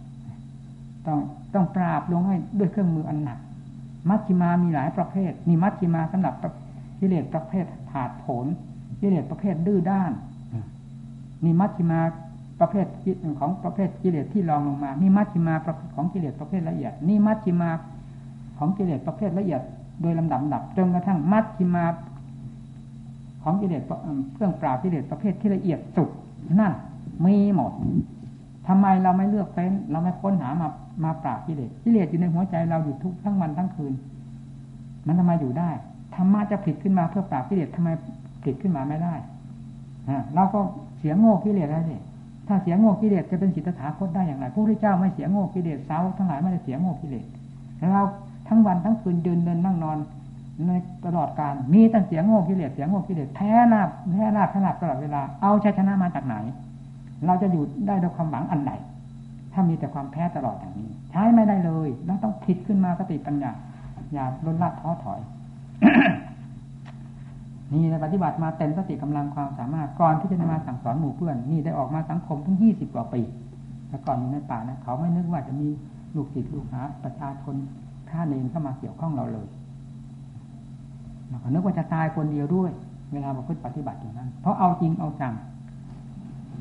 [1.05, 1.17] ต้อง
[1.53, 3.39] ต้องปราบลงให้ด้วยเครื่องมืออันหนัก
[4.09, 6.33] มัชฌิมามีหลายประเภทนี่มัชฌิมาสำหรับ
[6.99, 8.45] กิเลสประเภทถาดผล
[9.01, 10.11] กิเลสประเภทดื้อด้าน
[11.43, 11.99] นี่มัชฌิมา
[12.59, 12.85] ประเภท
[13.39, 15.53] ของประเภทกิเลสที่รองลงมา นี่มัชฌิมา
[15.95, 17.69] ของกิเลสประเภทละเอียด นี่มัชฌิมา
[18.57, 19.61] ของกิเลสประเภทละเอียด
[20.01, 21.85] โดยลำดับดับจนกระทั่งมัชฌิมา
[23.43, 23.81] ของกิเลส
[24.33, 26.09] เครื่องปราบกิเลสประเภทที่ละเอียดสุด
[26.59, 26.73] นั่น
[27.25, 27.71] มีหมด
[28.67, 30.67] ทำไมเราไม่เลือกเฟ้นเราไม่ค้นหามา
[31.03, 33.93] มาปราบกิเลสกิเลสอยู่ในหัวใจเราอยู่ทุกทั้งวันทั้งคืน
[35.07, 35.69] มันทำไมอยู่ได้
[36.15, 37.89] ธรรมะจะผิดขึ้นมาเพื่อปราบกิเลสทำไม
[38.43, 39.13] ผิดขึ้นมาไม่ได้
[40.35, 40.59] เราก็
[40.99, 41.97] เสียงโง่กิเลสแล้วสิ
[42.47, 47.25] ถ้าเสียงโง่กิเลสจะเป็นสิทธาคตได้อย่างไรพระพุทธเจ้าไม่เสียงโง่กิเลสสาวทั้งหลายไม่ได้เสียงโง่กิเลส
[47.91, 48.03] เรา
[48.47, 49.97] ทั้งวันทั้งคืนเดินเดินนั่งนอน
[50.67, 50.71] ใน
[51.05, 56.35] ตลอดการมีแต่เสียงโง่กิเลสเสียงโง่กิเลสแท้นาบแท้นาบขนาดตลอดเวลาเอาชัยชนะมาจากไหน
[57.25, 58.71] เราจะอยู่ได้ด้วยความหวังอันใด
[59.57, 63.51] ถ้ามีแต่ความแพ้ตลอดอย่างนี้ ใช้ไม่ได้เลยเราต้องผิดขึ้นมาสติปัญญา
[64.13, 65.19] อย่าล้นลาดท้อถอย
[67.71, 73.21] นี่ในปฏิบัติมาเต็มสติกำลังความสามารถก่อนที่จะมาสั่งสอนหมู่เพื่อน นี่ได้ออกมาสังคมทั้งยี่สิบกว่าปี
[73.89, 75.67] แต่ก่อนอยู่ในป่านะเขาไม่นึกว่าจะมี
[76.15, 77.55] ลูกศิษย์ลูกหา ประชาชน
[78.09, 79.47] ท่าเนนเข้ามาเกี่ยวข้องเราเลย
[81.27, 82.71] เราก็นึกว่าจะตายคนเดียวด้วย
[83.13, 85.33] เวลาประพฤติปฏิบัติอย่างนั้น เพราะเอาจริงเอาจัง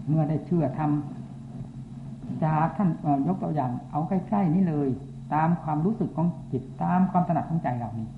[0.09, 1.24] เมื่อได้เชื่อทำ
[2.45, 2.91] จากท่าน
[3.27, 4.89] ยกตัวอย่าง เอาใกล้ๆนี่เลย
[5.35, 8.09] ตามความรู้สึกของจิตตามความถนัดของใจเรานี่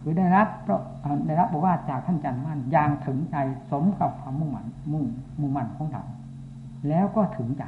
[0.00, 0.80] คือได้รับเพราะ
[1.26, 3.36] ได้รับบอกว่าจากท่านจันมั่นอย่างถึงใจ
[3.70, 5.04] สมกับความมุ่งมั่นมุ่ง
[5.40, 6.02] มุ่งมั่นของเรา
[6.88, 7.64] แล้วก็ถึงใจ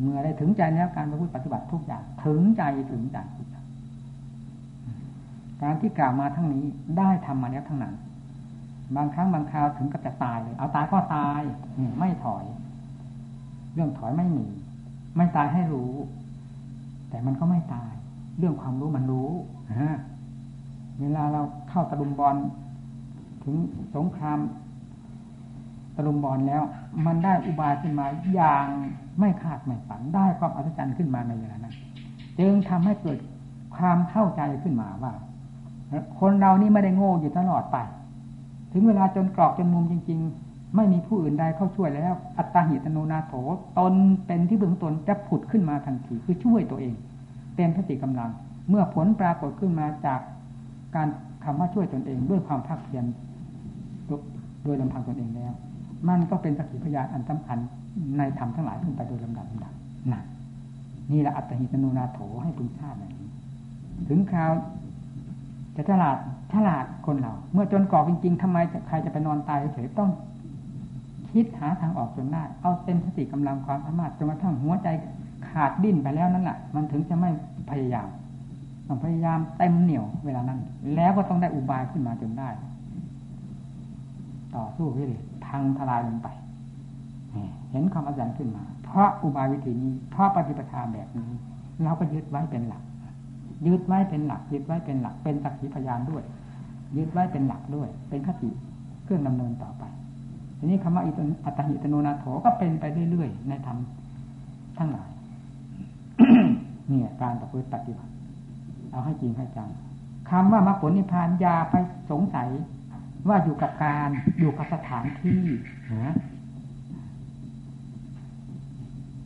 [0.00, 3.64] เมื่อได้ถึงใจแล้วการประพฤติปฏิบัติทุกอย่างถึงใจถึงใจทุกอย่าง
[5.62, 6.64] การที่กล่าวมาทั้งนี้
[6.98, 7.94] ได้ทำมาแล้วทั้งนั้น
[8.96, 11.42] บางครั้งบางคราวถึงกับจะตายเลยเอาตายก็ตาย
[11.98, 12.44] ไม่ถอย
[13.76, 14.46] เรื่องถอยไม่มี
[15.16, 15.92] ไม่ตายให้รู้
[17.10, 17.92] แต่มันก็ไม่ตาย
[18.38, 19.30] เรื่องความรู้มันรู้
[19.80, 19.98] ฮะ
[21.00, 22.36] เวลาเราเข้าตะลุมบอล
[23.44, 23.56] ถึง
[23.94, 24.38] สงคราม
[25.96, 26.62] ตะลุมบอลแล้ว
[27.06, 28.66] มันได้อุบายขึ้นมาอย่าง
[29.20, 31.74] ไม่คาดไม่ฝันได้ความอัศจรรย์ขึ้นมาในเวลานั้น
[32.38, 33.18] จึงทำให้เกิด
[33.76, 35.12] ความเข้าใจขึ้นมาว่า
[36.20, 37.76] คนเรานี่ไม่ได้โง่อยู่ตลอดไป
[38.72, 40.45] ถึงเวลาจนกรอกจนมุมจริง ๆ
[40.76, 43.32] ไม่มีผู้อื่นใดเข้าช่วยแล้ว อัตตาหิตโนนาโถ
[43.78, 43.94] ตน
[44.26, 46.94] เป็นที่เบื้องตนจะผุดขึ้นมาทันทีคือช่วยตัวเอง
[47.56, 48.30] เต็มพติกำลัง
[48.68, 50.20] เมื่อผลปรากฏขึ้นมาจาก
[50.94, 51.08] การ
[51.44, 53.04] คำว่าช่วยตนเอง ด้วยความภาคเพียร
[54.64, 55.52] โดยลำพังตนเองแล้ว
[56.08, 57.58] มันก็เป็นสกขีพยานอันสำคัญ
[58.18, 59.72] ในธรรมทั้งหลายขึ้นไปโดยลำดับลำดับ
[60.12, 60.24] นั่น
[61.12, 63.28] นี่แหละอัตหิตนูนาโถให้พึงทราบแบบนี้
[64.08, 64.52] ถึงคราว
[65.76, 66.16] จะฉลาด
[66.52, 68.58] ฉลาดคนเรา เมื่อจนกรอกจริง ๆทำไม
[68.88, 70.10] ใครจะไปนอนตายเฉยต้อง
[71.32, 74.88] คิดหาทางออกจนได้ เอาเต็มสติกำลังความสามารถจนกระทั่งหัวใจ
[75.48, 77.30] ขาดดิ้นไปแล้วนั่นแหละมันถึงจะไม่
[77.70, 78.08] พยายาม
[78.86, 80.60] ต้องพยายามเต็มเหนียวเวลานั้น
[80.94, 82.48] แล้วก็ต้องได้อุบายขึ้นมาจนได้
[84.54, 86.28] ต่อสู้วิเลยพังทลายลงไป
[87.70, 91.30] เห็นความอัศจรรย์ขึ้นมา เพราะอุบายวิธีนี้ เพราะปฏิปทาแบบนี้
[91.82, 92.82] เราก็ยึดไว้เป็นหลัก
[93.66, 96.22] ยึดไว้เป็นหลัก ยึดไว้เป็นหลัก เป็นสักขีพยานด้วย
[96.96, 98.50] ยึดไว้เป็นหลักด้วย เป็นคติ
[99.04, 99.84] เครื่องดำเนินต่อไป
[100.58, 101.02] ทีนี้คำว่า
[101.44, 103.78] อัตหิตโนนาโถก็เป็นไปเรื่อยๆในธรรม
[104.78, 105.10] ทั้งหลาย
[106.88, 108.12] เนี่ยการประพฤติปฏิบัติ
[108.92, 109.68] เอาให้จริงให้จัง
[110.30, 111.74] คำว่ามรรคผลนิพพานยาไป
[112.10, 112.48] สงสัย
[113.28, 115.42] ว่าอยู่กับการอยู่กับสถานที่
[116.04, 116.14] นะ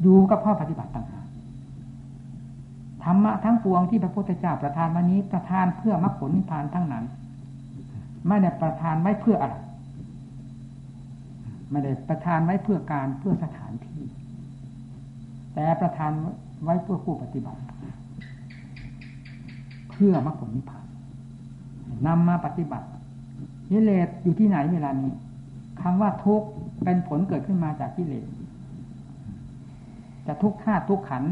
[0.02, 1.26] อยู่กับพ่อปฏิบัติต่างหาก
[3.04, 7.04] ธรรมะทั้งปวงที่พระพุทธเจ้าประทานวันนี้ประทานเพื่อมรรคผลนิพพานทั้งนั้น
[8.28, 9.56] ไม่ได้ประทานไว้เพื่ออะไร
[11.70, 14.02] ไม่ได้ประทานไว้เพื่อการเพื่อสถานที่
[15.54, 16.12] แต่ประทาน
[16.64, 17.60] ไว้เพื่อผู้ปฏิบัติ
[19.90, 20.86] เพื่อมรรคผลนิพพาน
[22.06, 22.88] นำมาปฏิบัติ
[23.70, 25.12] กิเลสอยู่ที่ไหนเวลานี้
[25.80, 26.48] คำว่าทุกข์
[26.84, 28.26] เป็นผลเกิดขึ้นมาจากกิเลส
[30.26, 31.24] จะทุกข์ธาตุทุกขัน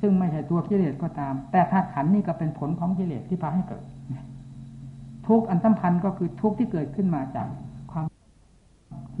[0.00, 3.84] ซึ่งไม่ใช่ตัวกิเลสก็ตาม แต่ธาตุขันนี่ก็เป็นผลของกิเลสที่พาให้เกิด
[5.28, 7.48] ทุกอันสัมพันธ์ก็คือทุกที่เกิดขึ้นมาจาก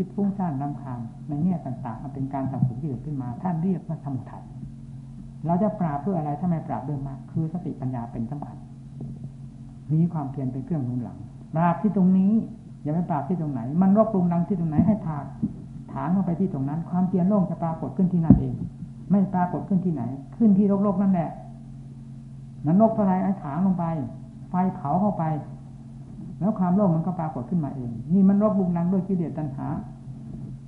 [0.04, 4.44] ิดฟุ้งซ่านนำคาญในแง่ต่างๆมันเป็นการสังสมที่เกิดขึ้นมา ท่านเรียกว่าสมุทัย
[5.46, 8.56] เราจะปราบเพื่ออะไรถ้าไม่ปราบด้วยมากคือสติปัญญาเป็นสำคัญ
[9.92, 11.18] มีความเพียรเป็นเครื่องหนุนหลัง
[11.54, 12.32] ปราบที่ตรงนี้
[12.82, 15.24] อย่าไปปราบที่ตรงไหน มันรบปรุงดังที่ตรงไหนให้ถาก
[15.92, 18.54] ถางเข้าไปที่ตรงนั้น ความเพียรโล่งจะปรากฏขึ้นที่นั่นเอง
[19.10, 20.02] ไม่ปรากฏขึ้นที่ไหน
[20.36, 21.30] ขึ้นที่โลกๆนั่นแหละ
[22.66, 23.84] นั้นนกอะไรไอ้ถางลงไป
[24.48, 25.24] ไฟเผาเข้าไป
[26.40, 29.66] แล้วความโลภมันก็ปรากฏขึ้นมาเอง นี่มันรบบุงนังด้วยกิเลสตัณหา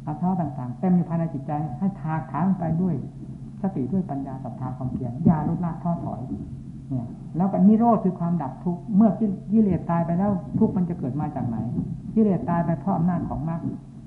[0.06, 2.94] อาสาต่างๆ เต็มอยู่ภายในจิตใจ ให้ทาถางไปด้วย
[3.62, 6.20] สติด้วยปัญญาศรัทธาความเพียรยาลดละท้อถอย
[6.88, 7.06] เนี่ย
[7.36, 9.10] แล้วก็นิโรธคือความดับทุกข์ เมื่อ
[9.52, 11.56] กิเลสตายไปแล้วทุกข์มันจะเกิดมาจากไหน
[12.14, 13.60] กิเลสตายไปเพราะอำนาจของมรรค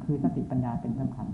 [0.04, 1.28] คือสติปัญญาเป็นสำคัญ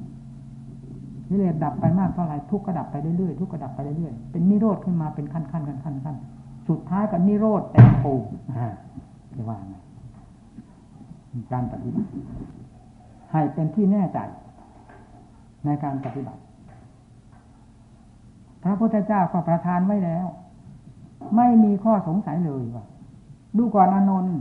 [1.29, 8.13] กิเลสดับไปมากเท่าไรทุกข์ก็ดับไปเรื่อยๆ ทุกข์ก็ดับไปเรื่อยๆ เป็นนิโรธขึ้นมาเป็นขั้นๆขั้นๆขั้นๆสุดท้ายกับนิโรธแต่ปู
[9.35, 9.75] จะว่าไง
[11.51, 12.09] การปฏิบัติ
[13.31, 14.19] ให้เป็นที่แน่ใจ
[15.65, 16.41] ในการปฏิบัติ
[18.63, 20.27] พระพุทธเจ้าก็ประทานไว้แล้ว
[21.35, 22.85] ไม่มีข้อสงสัยเลยว่า
[23.57, 24.37] ดูก่อนอนนท์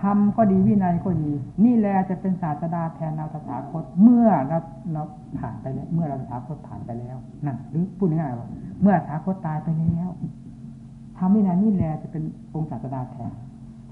[0.00, 1.30] ทำก็ดีวินัยก็ดี
[1.64, 4.58] นี่แหละจะเป็นศาสดาแทนเราตถาคต เมื่อเรา
[4.92, 5.02] เรา
[5.38, 8.48] ผ่านไปแล้ว เมื่อเราตถาคตผ่านไปแล้วนั่นหรือพูดง่ายๆว่า
[8.82, 10.08] เมื่อตถาคตตายไปแล้ว
[11.18, 12.22] ทำวินัยนี่แหละจะเป็น
[12.54, 13.32] องค์ศาสดาแทน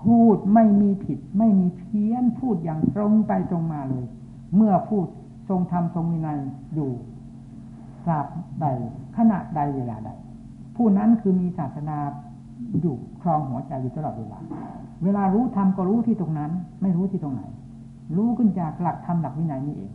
[0.07, 4.07] พูดไม่มีผิด ไม่มีเพี้ยนพูดอย่างตรงไปตรงมาเลย
[4.55, 5.07] เมื่อพูด
[5.49, 6.39] ทรงธรรมทรงวินัย
[6.75, 6.91] อยู่
[8.07, 8.27] ทราบ
[8.61, 8.67] ใด
[9.17, 10.11] ขณะใดเวลาใด
[10.77, 11.97] ผู้นั้นคือมีศาสนา
[12.81, 14.39] อยู่ครองหัวใจอยู่ตลอดเวลา
[15.05, 16.51] เวลารู้ธรรมก็รู้ที่ตรงนั้น
[16.83, 17.43] ไม่รู้ที่ตรงไหน
[18.17, 19.93] รู้ขึ้นจากหลักธรรมหลักวินัยนี่เอง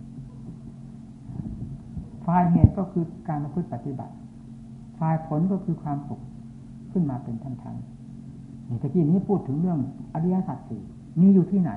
[2.26, 4.14] ฝ่ายเหตุก็คือการมาพึ่งปฏิบัติ
[5.00, 6.22] ฝ่ายผลก็คือความสุข
[6.92, 8.01] ขึ้นมาเป็นทันๆ
[8.72, 9.80] นี่ตะกี้นี้พูดถึงเรื่อง
[10.14, 10.82] อริยสัจสี่
[11.22, 11.72] มีอยู่ที่ไหน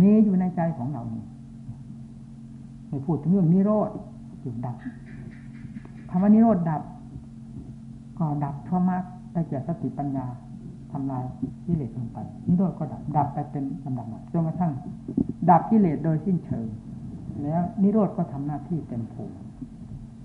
[0.00, 1.24] มีอยู่ในใจของเรานี่
[2.88, 3.90] ไม่พูดถึงเรื่องนิโรธ
[4.42, 4.76] จุดดับ
[6.10, 6.82] คำว่านิโรธดับ
[8.18, 10.26] ก็ดับเพราะมากได้แก่สติปัญญา
[10.92, 11.24] ทำลาย
[11.66, 14.72] กิเลสลงไปนิโรธก็ดับดับไปเป็นลำดับจนกระทั่ง
[15.50, 16.66] ดับกิเลสโดยสิ้นเชิง
[17.42, 19.36] แล้วนิโรธก็ทำหน้าที่เต็มภูมิ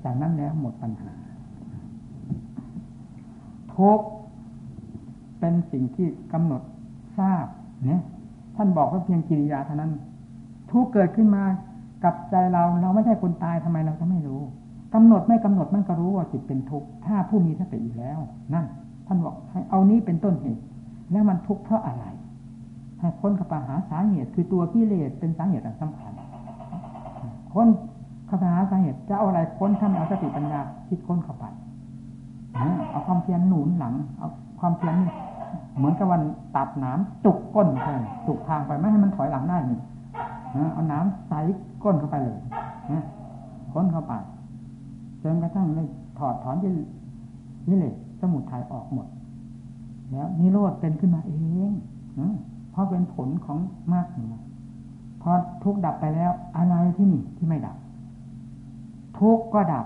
[0.04, 1.14] จากนั้นแล้วหมดปัญหา
[3.76, 4.00] ทุก
[5.46, 6.62] เป็นสิ่งที่กำหนด
[7.18, 7.46] ทราบ
[7.86, 8.02] เนี่ย
[8.56, 9.92] ท่านบอกว่าเพียงกิริยาเท่านั้น
[10.72, 11.44] ทุกเกิดขึ้นมา
[12.04, 14.42] กับใจเราเราไม่ใช่คนตายทำไมเราจะไม่รู้
[14.94, 18.20] กำหนดไม่กำหนดมันก็รู้ว่าจิตเป็นทุกข์ถ้าผู้มีสติอยู่แล้ว
[18.54, 18.66] นั่น
[19.08, 20.62] ท่านบอกให้เอานี้เป็นต้นเหตุ
[21.12, 22.06] แล้วมันทุกข์เพราะอะไร
[23.00, 26.14] ให้คนเข้าไปหาสาเหตุ คือตัวกิเลสเป็นสาเหตุสำคัญ
[27.54, 27.68] ค้น
[28.28, 31.46] เข้าไปหาสาเหตุจะเอาอะไรค้นทำเอาสติปัญญาคิดค้นเข้าไป
[32.92, 34.30] เอาความเพียรหนุนหลัง เอา
[34.60, 34.96] ความเพียร
[35.78, 36.22] เหมือนกับวัน
[36.56, 37.90] ตัดน้ำจุกก้นไป
[38.28, 39.80] จุกทางไปไม่ให้มันถอยหลังได้นี่
[40.74, 41.40] เอาน้ำใส่
[41.84, 42.38] ก้นเข้าไปเลย
[43.74, 44.14] ค้นเข้าไป
[45.24, 46.72] จนกระทั่งเลยถอดถอนยี่
[47.68, 49.08] นี่เลยสมุทัยออกหมด
[50.12, 51.34] แล้วนิโรธเป็นขึ้นมาเอ
[51.70, 51.72] ง
[52.72, 53.58] เพราะเป็นผลของ
[53.94, 54.44] มากนะ
[55.22, 55.32] พอ
[55.64, 57.78] ทุกดับไปแล้ว อะไรที่นี่ที่ไม่ดับ
[59.20, 59.86] ทุกก็ดับ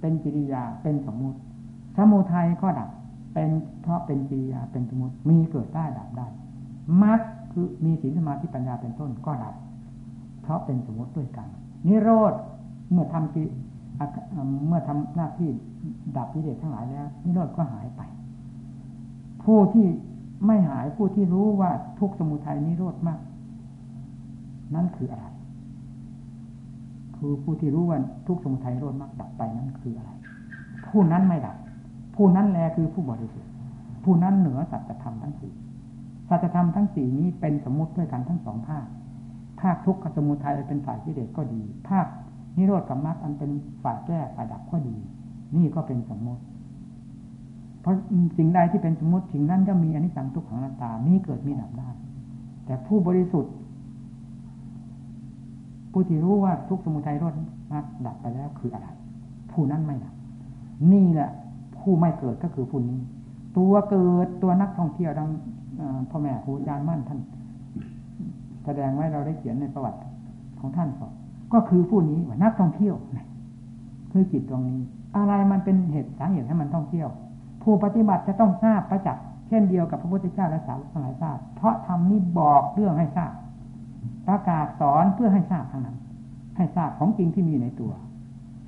[0.00, 1.38] เป็นกิริยาเป็นสมมุติ
[1.96, 2.88] สมุทัยก็ดับ
[3.34, 3.50] เป็น
[3.82, 6.26] เพราะเป็นกิริยาเป็นสมุติมีเกิดได้ดับได้
[7.02, 7.20] มรรค
[7.52, 9.54] คือมีศีลสมาธิปัญญาเป็นต้นก็ดับ
[10.42, 11.48] เพราะเป็นสมมติด้วยกัน
[11.86, 12.32] นิโรธ
[12.90, 13.42] เมื่อทำกิ
[14.66, 15.50] เมื่อทำหน้าที่
[16.16, 18.00] ดับกิเลสทั้งหลายแล้ว นิโรธก็หายไป
[19.44, 19.86] ผู้ที่
[20.46, 23.20] ไม่หายผู้ที่รู้ว่าทุกสมุทัยนิโรธมาก
[24.74, 25.26] นั่นคืออะไร
[27.16, 30.10] คือผู้ที่รู้ว่าทุกสมุทัยนิโรธมากดับไปนั่นคืออะไร
[30.88, 31.56] ผู้นั้นไม่ดับ
[32.14, 33.50] ผู้นั้นแลคือผู้บริสุทธิ์
[34.04, 35.52] ผู้นั้นเหนือสัจธรรมทั้งสี่
[36.28, 38.86] สัจธรรมทั้งสี่นี้เป็นสมมติด้วยกันทั้งสองภาค
[39.60, 42.06] ภาคทุกข์กับสมุทัยเป็นฝ่ายกิเลสก็ดี ภาค
[42.56, 43.50] นิโรธกับมรรคอันเป็น
[43.82, 44.96] ฝ่ายแก้ฝ่ายดับก็ดี
[45.54, 46.42] นี่ก็เป็นสมมติ
[47.80, 47.94] เพราะ
[48.38, 51.90] สิ่งใดที่เป็นสมมติสิ่งนั้นจะมีอนิจจังทุกขังนาตตามีเกิดมีดับได้
[52.64, 53.52] แต่ผู้บริสุทธิ์
[55.92, 57.34] ผู้ที่รู้ว่าทุกสมุทัยรด
[57.72, 58.88] มรรคดับไปแล้วคืออะไร
[59.52, 60.14] ผู้นั้นไม่ดับ
[60.92, 61.30] นี่แหละ
[61.84, 62.98] ผู้ไม่เกิดก็คือผู้นี้
[63.56, 65.28] ตัวเกิดตัวนักท่องเที่ยวดัง
[66.10, 67.20] พ่อแม่ครูอาจารย์มั่นท่าน
[68.64, 69.98] แสดงไว้เราได้เขียนในประวัติ
[70.60, 71.06] ของท่านก็
[71.52, 72.94] ก็คือผู้นี้ว่านักท่องเที่ยว
[74.12, 74.80] คือจิตตรงนี้
[75.16, 77.08] อะไรมันเป็นเหตุสาเหตุให้มันท่องเที่ยว
[77.62, 83.32] ผู้ปฏิบัติจะต้องทราบประจักษ์เช่นเดียวกับพระพุทธเจ้าและสาวกทั้งหลายทราบเพราะทำนี้บอกเรื่องให้ทราบ
[84.26, 85.96] ประกาศสอนเพื่อให้ทราบทั้งนั้น
[86.56, 87.92] ให้ทราบของจริงที่มีในตัว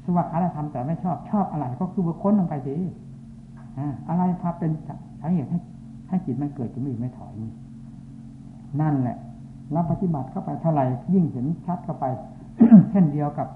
[0.05, 2.75] สวัสดิ์อะไรทำแต่ไม่ชอบชอบอะไร ก็คือบุคคลลงไปสิ
[4.09, 4.71] อะไรพาเป็น
[5.21, 5.59] สาเหตุให้
[6.09, 7.53] ให้จิตมันเกิดจะไม่ไม่ถอยนี่
[8.81, 9.17] นั่นแหละ
[9.73, 12.05] เราปฏิบัติเข้าไปเท่าไหร่ยิ่งเห็นชัดเข้าไป
[12.91, 13.49] เช่นเดียวกับ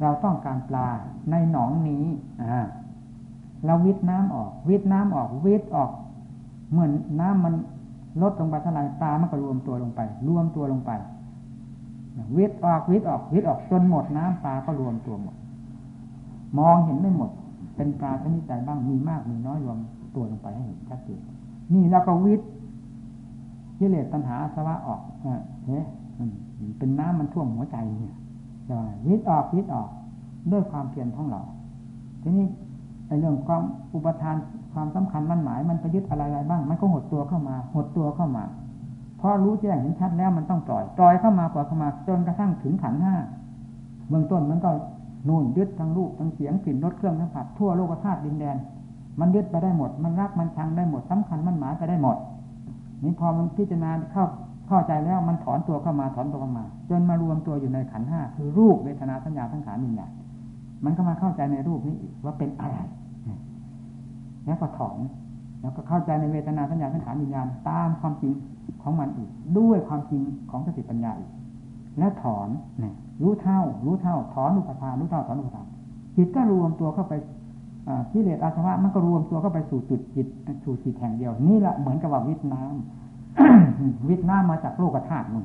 [0.00, 0.88] เราต้องการปลา
[1.30, 2.04] ในหนองนี้
[2.42, 2.66] อ่า
[3.66, 5.90] เราวิทน้ำออก วิทน้ำออก วิทออก
[6.70, 6.90] เหมือน
[7.20, 7.54] น้ำมัน
[8.22, 10.90] ลดลงไปเท่าไหร่ปลามันก็รวมตัวลงไป รวมตัวลงไป
[12.36, 15.34] วิทออกวิทออกวิทออกจนหมดน้ำปลาก็รวมตัวหมด
[16.58, 17.30] มองเห็นไม่หมด
[17.80, 19.78] เป็นปลาชนิดใดบ้างมีมากมีน้อยรวม
[20.14, 21.20] ตัวลงไปให้เห็นชัดเจน
[21.72, 22.40] นี่แล้วก็วิท
[23.78, 25.00] กิเลสตัณหาสวะออก
[25.66, 25.80] เฮ้
[26.78, 28.14] เป็นน้ำมันท่วมหัวใจเนี่ย
[29.06, 29.88] วิทออกวิทออก
[30.52, 31.42] ด้วยความเพียรของเรา
[32.22, 32.46] ทีนี้
[33.06, 33.62] ในเรื่องความ
[33.94, 34.36] อุปทาน
[34.72, 38.44] ความสำคัญมั่นหมาย มันไปยึดอะไรอะไรบ้าง มันก็หดตัวเข้ามา หดตัวเข้ามา
[39.20, 43.14] พอรู้แจ้งเห็นชัดแล้วมันต้องปล่อยปล่อยเข้ามาปล่อยเข้ามาจนกระทั่งถึงขันห้า
[44.08, 44.70] เบื้องต้นมันก็
[45.28, 48.56] นู่นยึดทั้งรูปทั้งเสียงกลิ่นรสเครื่องสัมผัสทั่วโลกธาตุดินแดน
[49.20, 52.16] มันยึดไปได้หมด มันรักมันชังได้หมดสำคัญมันหมายไปได้หมด
[53.02, 54.24] นี่พอมันพิจารณาเข้า
[54.66, 60.06] เข้าใจแล้วมันถอนตัวเข้ามาถอนตัวเข้ามา จนมารวมตัวอยู่ในขันห้าคือรูปเวทนาสัญญาทั้งขานิญญา
[60.84, 62.76] มันก็มาเข้าใจในรูปนี้ว่าเป็นอะไร
[64.46, 64.98] แล้วก็ถอน
[65.60, 68.32] แล้วก็เข้าใจในเวทนาสัญญาสังขารวิญญาณตามความจริง
[68.82, 71.30] ของมันอีก ด้วยความจริงของสติปัญญาอีก
[71.98, 75.66] และถอนเนี่ยรู้เท่า รู้เท่า ถอนอุปทานรู้เท่าถอนอุปทาน
[76.16, 77.14] จิตก็รวมตัวเข้าไป
[78.12, 80.26] กิเลสอาสวะมันก็รวมตัวเข้าไปสู่จุดจิต
[80.64, 85.44] สู่จิตแห่งเดียว นี่แหละเหมือนกับว่าวิทน้ำวิทน้ำมาจากโลกธาตุมัน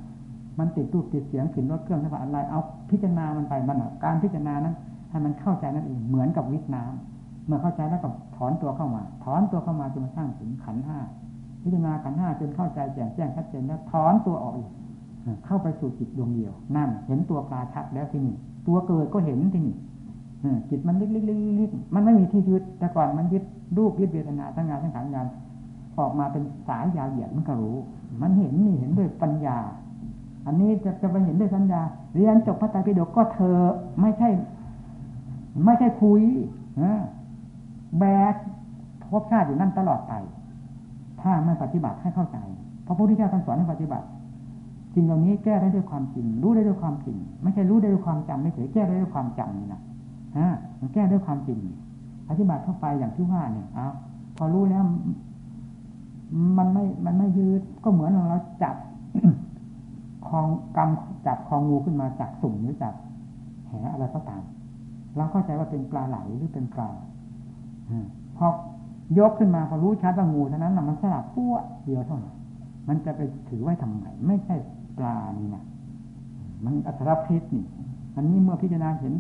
[0.60, 4.76] มันติดรูปติดเสียงกลิ่นรสเครื่องสัมผัสอะไร เอาพิจารณามันไปมันการพิจารณานั้น
[5.10, 11.00] ให้มันเข้าใจนั่นเองเหมือนกับวิทน้ำเมื่อเข้าใจแล้วก็ถอนตัวเข้ามา ถอนตัวเข้ามาจนกระทั่งถึงขันห้า
[11.64, 14.70] พิจารณาขันห้าจนเข้าใจแจ่มแจ้งชัดเจนแล้วถอนตัวออกอีก
[15.46, 18.36] เข้าไปสู่จิตดวงเดียว นั่น เห็นตัวปลาชัดแล้วที่นี่
[18.68, 19.76] ตัวเกิดก็เห็นที่นี่
[20.70, 23.44] จิตมันลิกลิกลิกลิกมันไม่มีที่ยึดแต่ก่อนมันยึด
[23.78, 25.28] รูปยึดเวทนาทั้งงานทั้งขันงาน
[26.00, 27.78] ออกมาเป็นสายยาวเหยียดมันก็รู้
[28.22, 29.58] มันเห็นนี่เห็นด้วยปัญญา
[30.46, 31.82] อันนี้จะจะไปเห็นด้วยสัญญา
[32.16, 33.58] เรียนจบพระไตรปิฎกก็เธอ
[34.02, 34.30] ไม่ใช่
[35.66, 36.22] ไม่ใช่คุย
[38.00, 38.34] แบก
[39.12, 40.14] พบชาติอยู่นั่นตลอดไป
[41.22, 42.38] ถ้าไม่ปฏิบัติให้เข้าใจ
[42.88, 44.06] พระพุทธเจ้าท่านสอนให้ปฏิบัติ
[44.96, 49.82] สิ่งเหล่านี้แก้ได้ด้วยความจริง รู้ได้ด้วยความจริง ไม่ใช่รู้ได้ด้วยความจำไม่เฉยแก้ได้ด้วยความจำนี่นะ
[50.38, 50.48] ฮะ
[50.80, 51.60] มันแก้ด้วยความจริง
[52.30, 53.88] อธิบายเข้าไปอย่างที่ว่าเนี่ยเอา
[54.38, 54.84] พอรู้แล้ว
[56.58, 58.76] มันไม่ มันไม่ยืด ก็เหมือนเราจับ
[60.28, 62.94] คลองกำจับคลองงูขึ้นมาจากสุ่มหรือจาก
[63.68, 64.42] แหอะไรก็ตาม
[65.16, 66.90] เราเข้าใจว่าเป็นปลาไหลหรือเป็นปลา
[68.38, 68.48] พอ
[69.20, 72.36] ยกขึ้นมาพอรู้ชัดว่างูเท่านั้นมันสลับปั้วเดียวเท่านั้น
[72.88, 74.56] มันจะไปถือไว้ทำไมไม่ใช่
[74.98, 75.64] ปลานี่นะ
[76.66, 77.66] มันอัตรพิษนี่
[78.16, 79.14] อันนี้เมื่อพิจารณาเห็น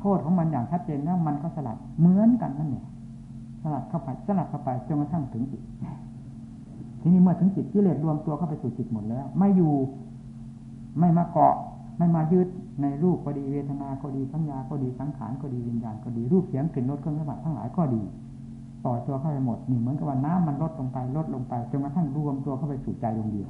[0.00, 2.84] โทษของมันอย่างชัดเจนแล้วมันก็สลัดเหมือนกันนั่นเอง
[3.62, 5.62] สลัดเข้าไปสลัดเข้าไปจนกระทั่งถึงจิต
[7.00, 9.74] ทีนี้เมื่อถึงจิตกิเลสรวมตัวเข้าไปสู่จิตหมดแล้ว ไม่อยู่
[10.98, 11.54] ไม่มาเกาะ
[11.98, 12.48] ไม่มายึด
[12.82, 18.02] ในรูปก็ดีเวทนาก็ดีสัญญาก็ดีสังขารก็ดีวิญญาณก็ดีรูปเสียงกลิ่นรสเครื่องสัมผัสทั้งหลายก็ดี
[18.84, 23.48] ปล่อตัวเข้าไปหมดนี่เหมือนกับว่าน้ำมันลดลงไปลดลงไปจนกระทั่งรวมตัวเข้าไปสู่ใจดวงเดียว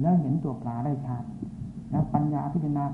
[0.00, 1.22] แล้วเห็นตัวปลาได้ชัด
[1.90, 2.84] แล้วปัญญาพิจารณา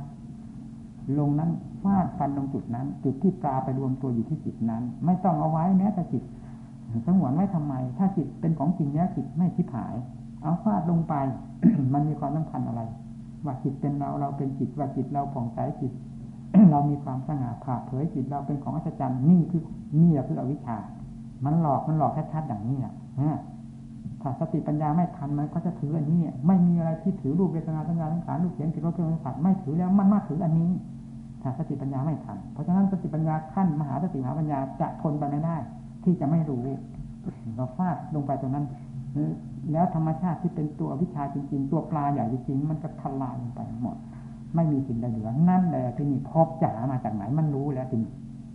[1.18, 1.50] ลงนั้น
[1.82, 6.22] ฟาดฟันลงจุดนั้น จุดที่ปลาไปรวมตัวอยู่ที่จิตนั้น ไม่ต้องเอาไว้แม้แต่จิต
[7.06, 9.94] สงวนไว้ทำไม ถ้าจิตเป็นของจริงแล้วจิตไม่ทิพาย
[10.42, 11.14] เอาฟาดลงไป
[11.92, 12.82] มันมีความสำคัญอะไร
[13.44, 15.92] ว่าจิตเป็นเราเราเป็นจิตว่าจิตเราผ่องใสจิต
[16.70, 19.62] เรามีความสง่าผ่าเผยจิตเราเป็นของอัศจรรย์นี่คือ
[20.00, 20.76] นี่แหละคืออวิชชา
[21.44, 22.94] มันหลอกมันหลอกชัดๆอย่างนี้อะ
[24.22, 30.70] ถ้าสติปัญญาไม่ทันมันก็จะถืออันนี้ไม่มีอะไรที่ถือรูปเวทนาสัญญาสังขารรูปเสียงกลิ่นรสเครื่องสัมผัสไม่ถือแล้วมันมาถืออันนี้
[31.42, 35.56] ถ้าสติปัญญาไม่ทัน เพราะฉะนั้นสติปัญญาขั้นมหาสติมหาปัญญาจะทนไปไม่ได้
[36.04, 36.64] ที่จะไม่รู้
[37.56, 38.66] เราฟาดลงไปตรงนั้น
[39.72, 43.96] แล้วธรรมชาติที่เป็นตัววิชาจริง ๆ ตัวปลาใหญ่จริงๆมันก็ทลายลงไปหมด
[44.54, 48.02] ไม่มีสิ่งใดเหลือนั่นแหละที่นี่พบจ๋ามาจากไหนมันรู้แล้วจริง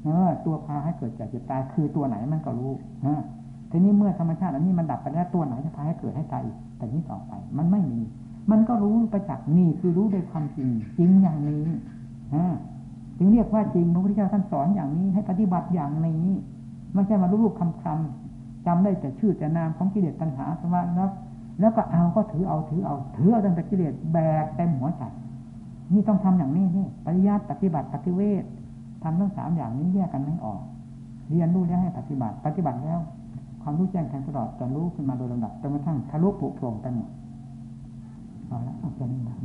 [0.04, 2.72] เออตัวพาให้เกิดแก่เจ็บตายคือตัวไหนมันก็รู้
[3.06, 3.22] ฮะ
[3.76, 8.02] ทีนี้เมื่อธรรมชาติอันนี้มันดับไปแล้วตัวไหนจะพาให้เกิดให้ตายอีกแต่นี้ต่อไป มันไม่มี
[8.52, 11.64] มันก็รู้ประจักษ์นี่คือรู้โดยความจริง จริงอย่างนี้
[13.18, 16.30] ถึงเรียกว่าจริงพระพุทธเจ้าท่านสอนอย่างนี้ให้ปฏิบัติอย่างนี้
[16.94, 21.10] ไม่ใช่มารู้รูปคำคำจำได้แต่ชื่อแต่นามของกิเลสตัณหาสมาแล้ว
[21.60, 25.04] แล้วก็เอาก็ถือเอาถือเอาถือเอาตั้งแต่กิเลสแบกเต็มหัวใจ
[25.94, 28.44] นี่ต้องทำอย่างนี้นี่ปริยัติปฏิบัติปฏิเวท
[29.04, 30.62] ทำทั้งสามอย่างนี้แยกกันไม่ออก
[31.30, 33.00] เรียนรู้แล้วให้ปฏิบัติ ปฏิบัติแล้ว
[33.64, 37.10] ความรู้แจ้งแทงตลอดจะรู้ขึ้นมาโดยลำดับจนกระทั่งทะลุปุโปร่งไปหมด
[38.48, 39.36] เอาละเอาแค่นี้นะ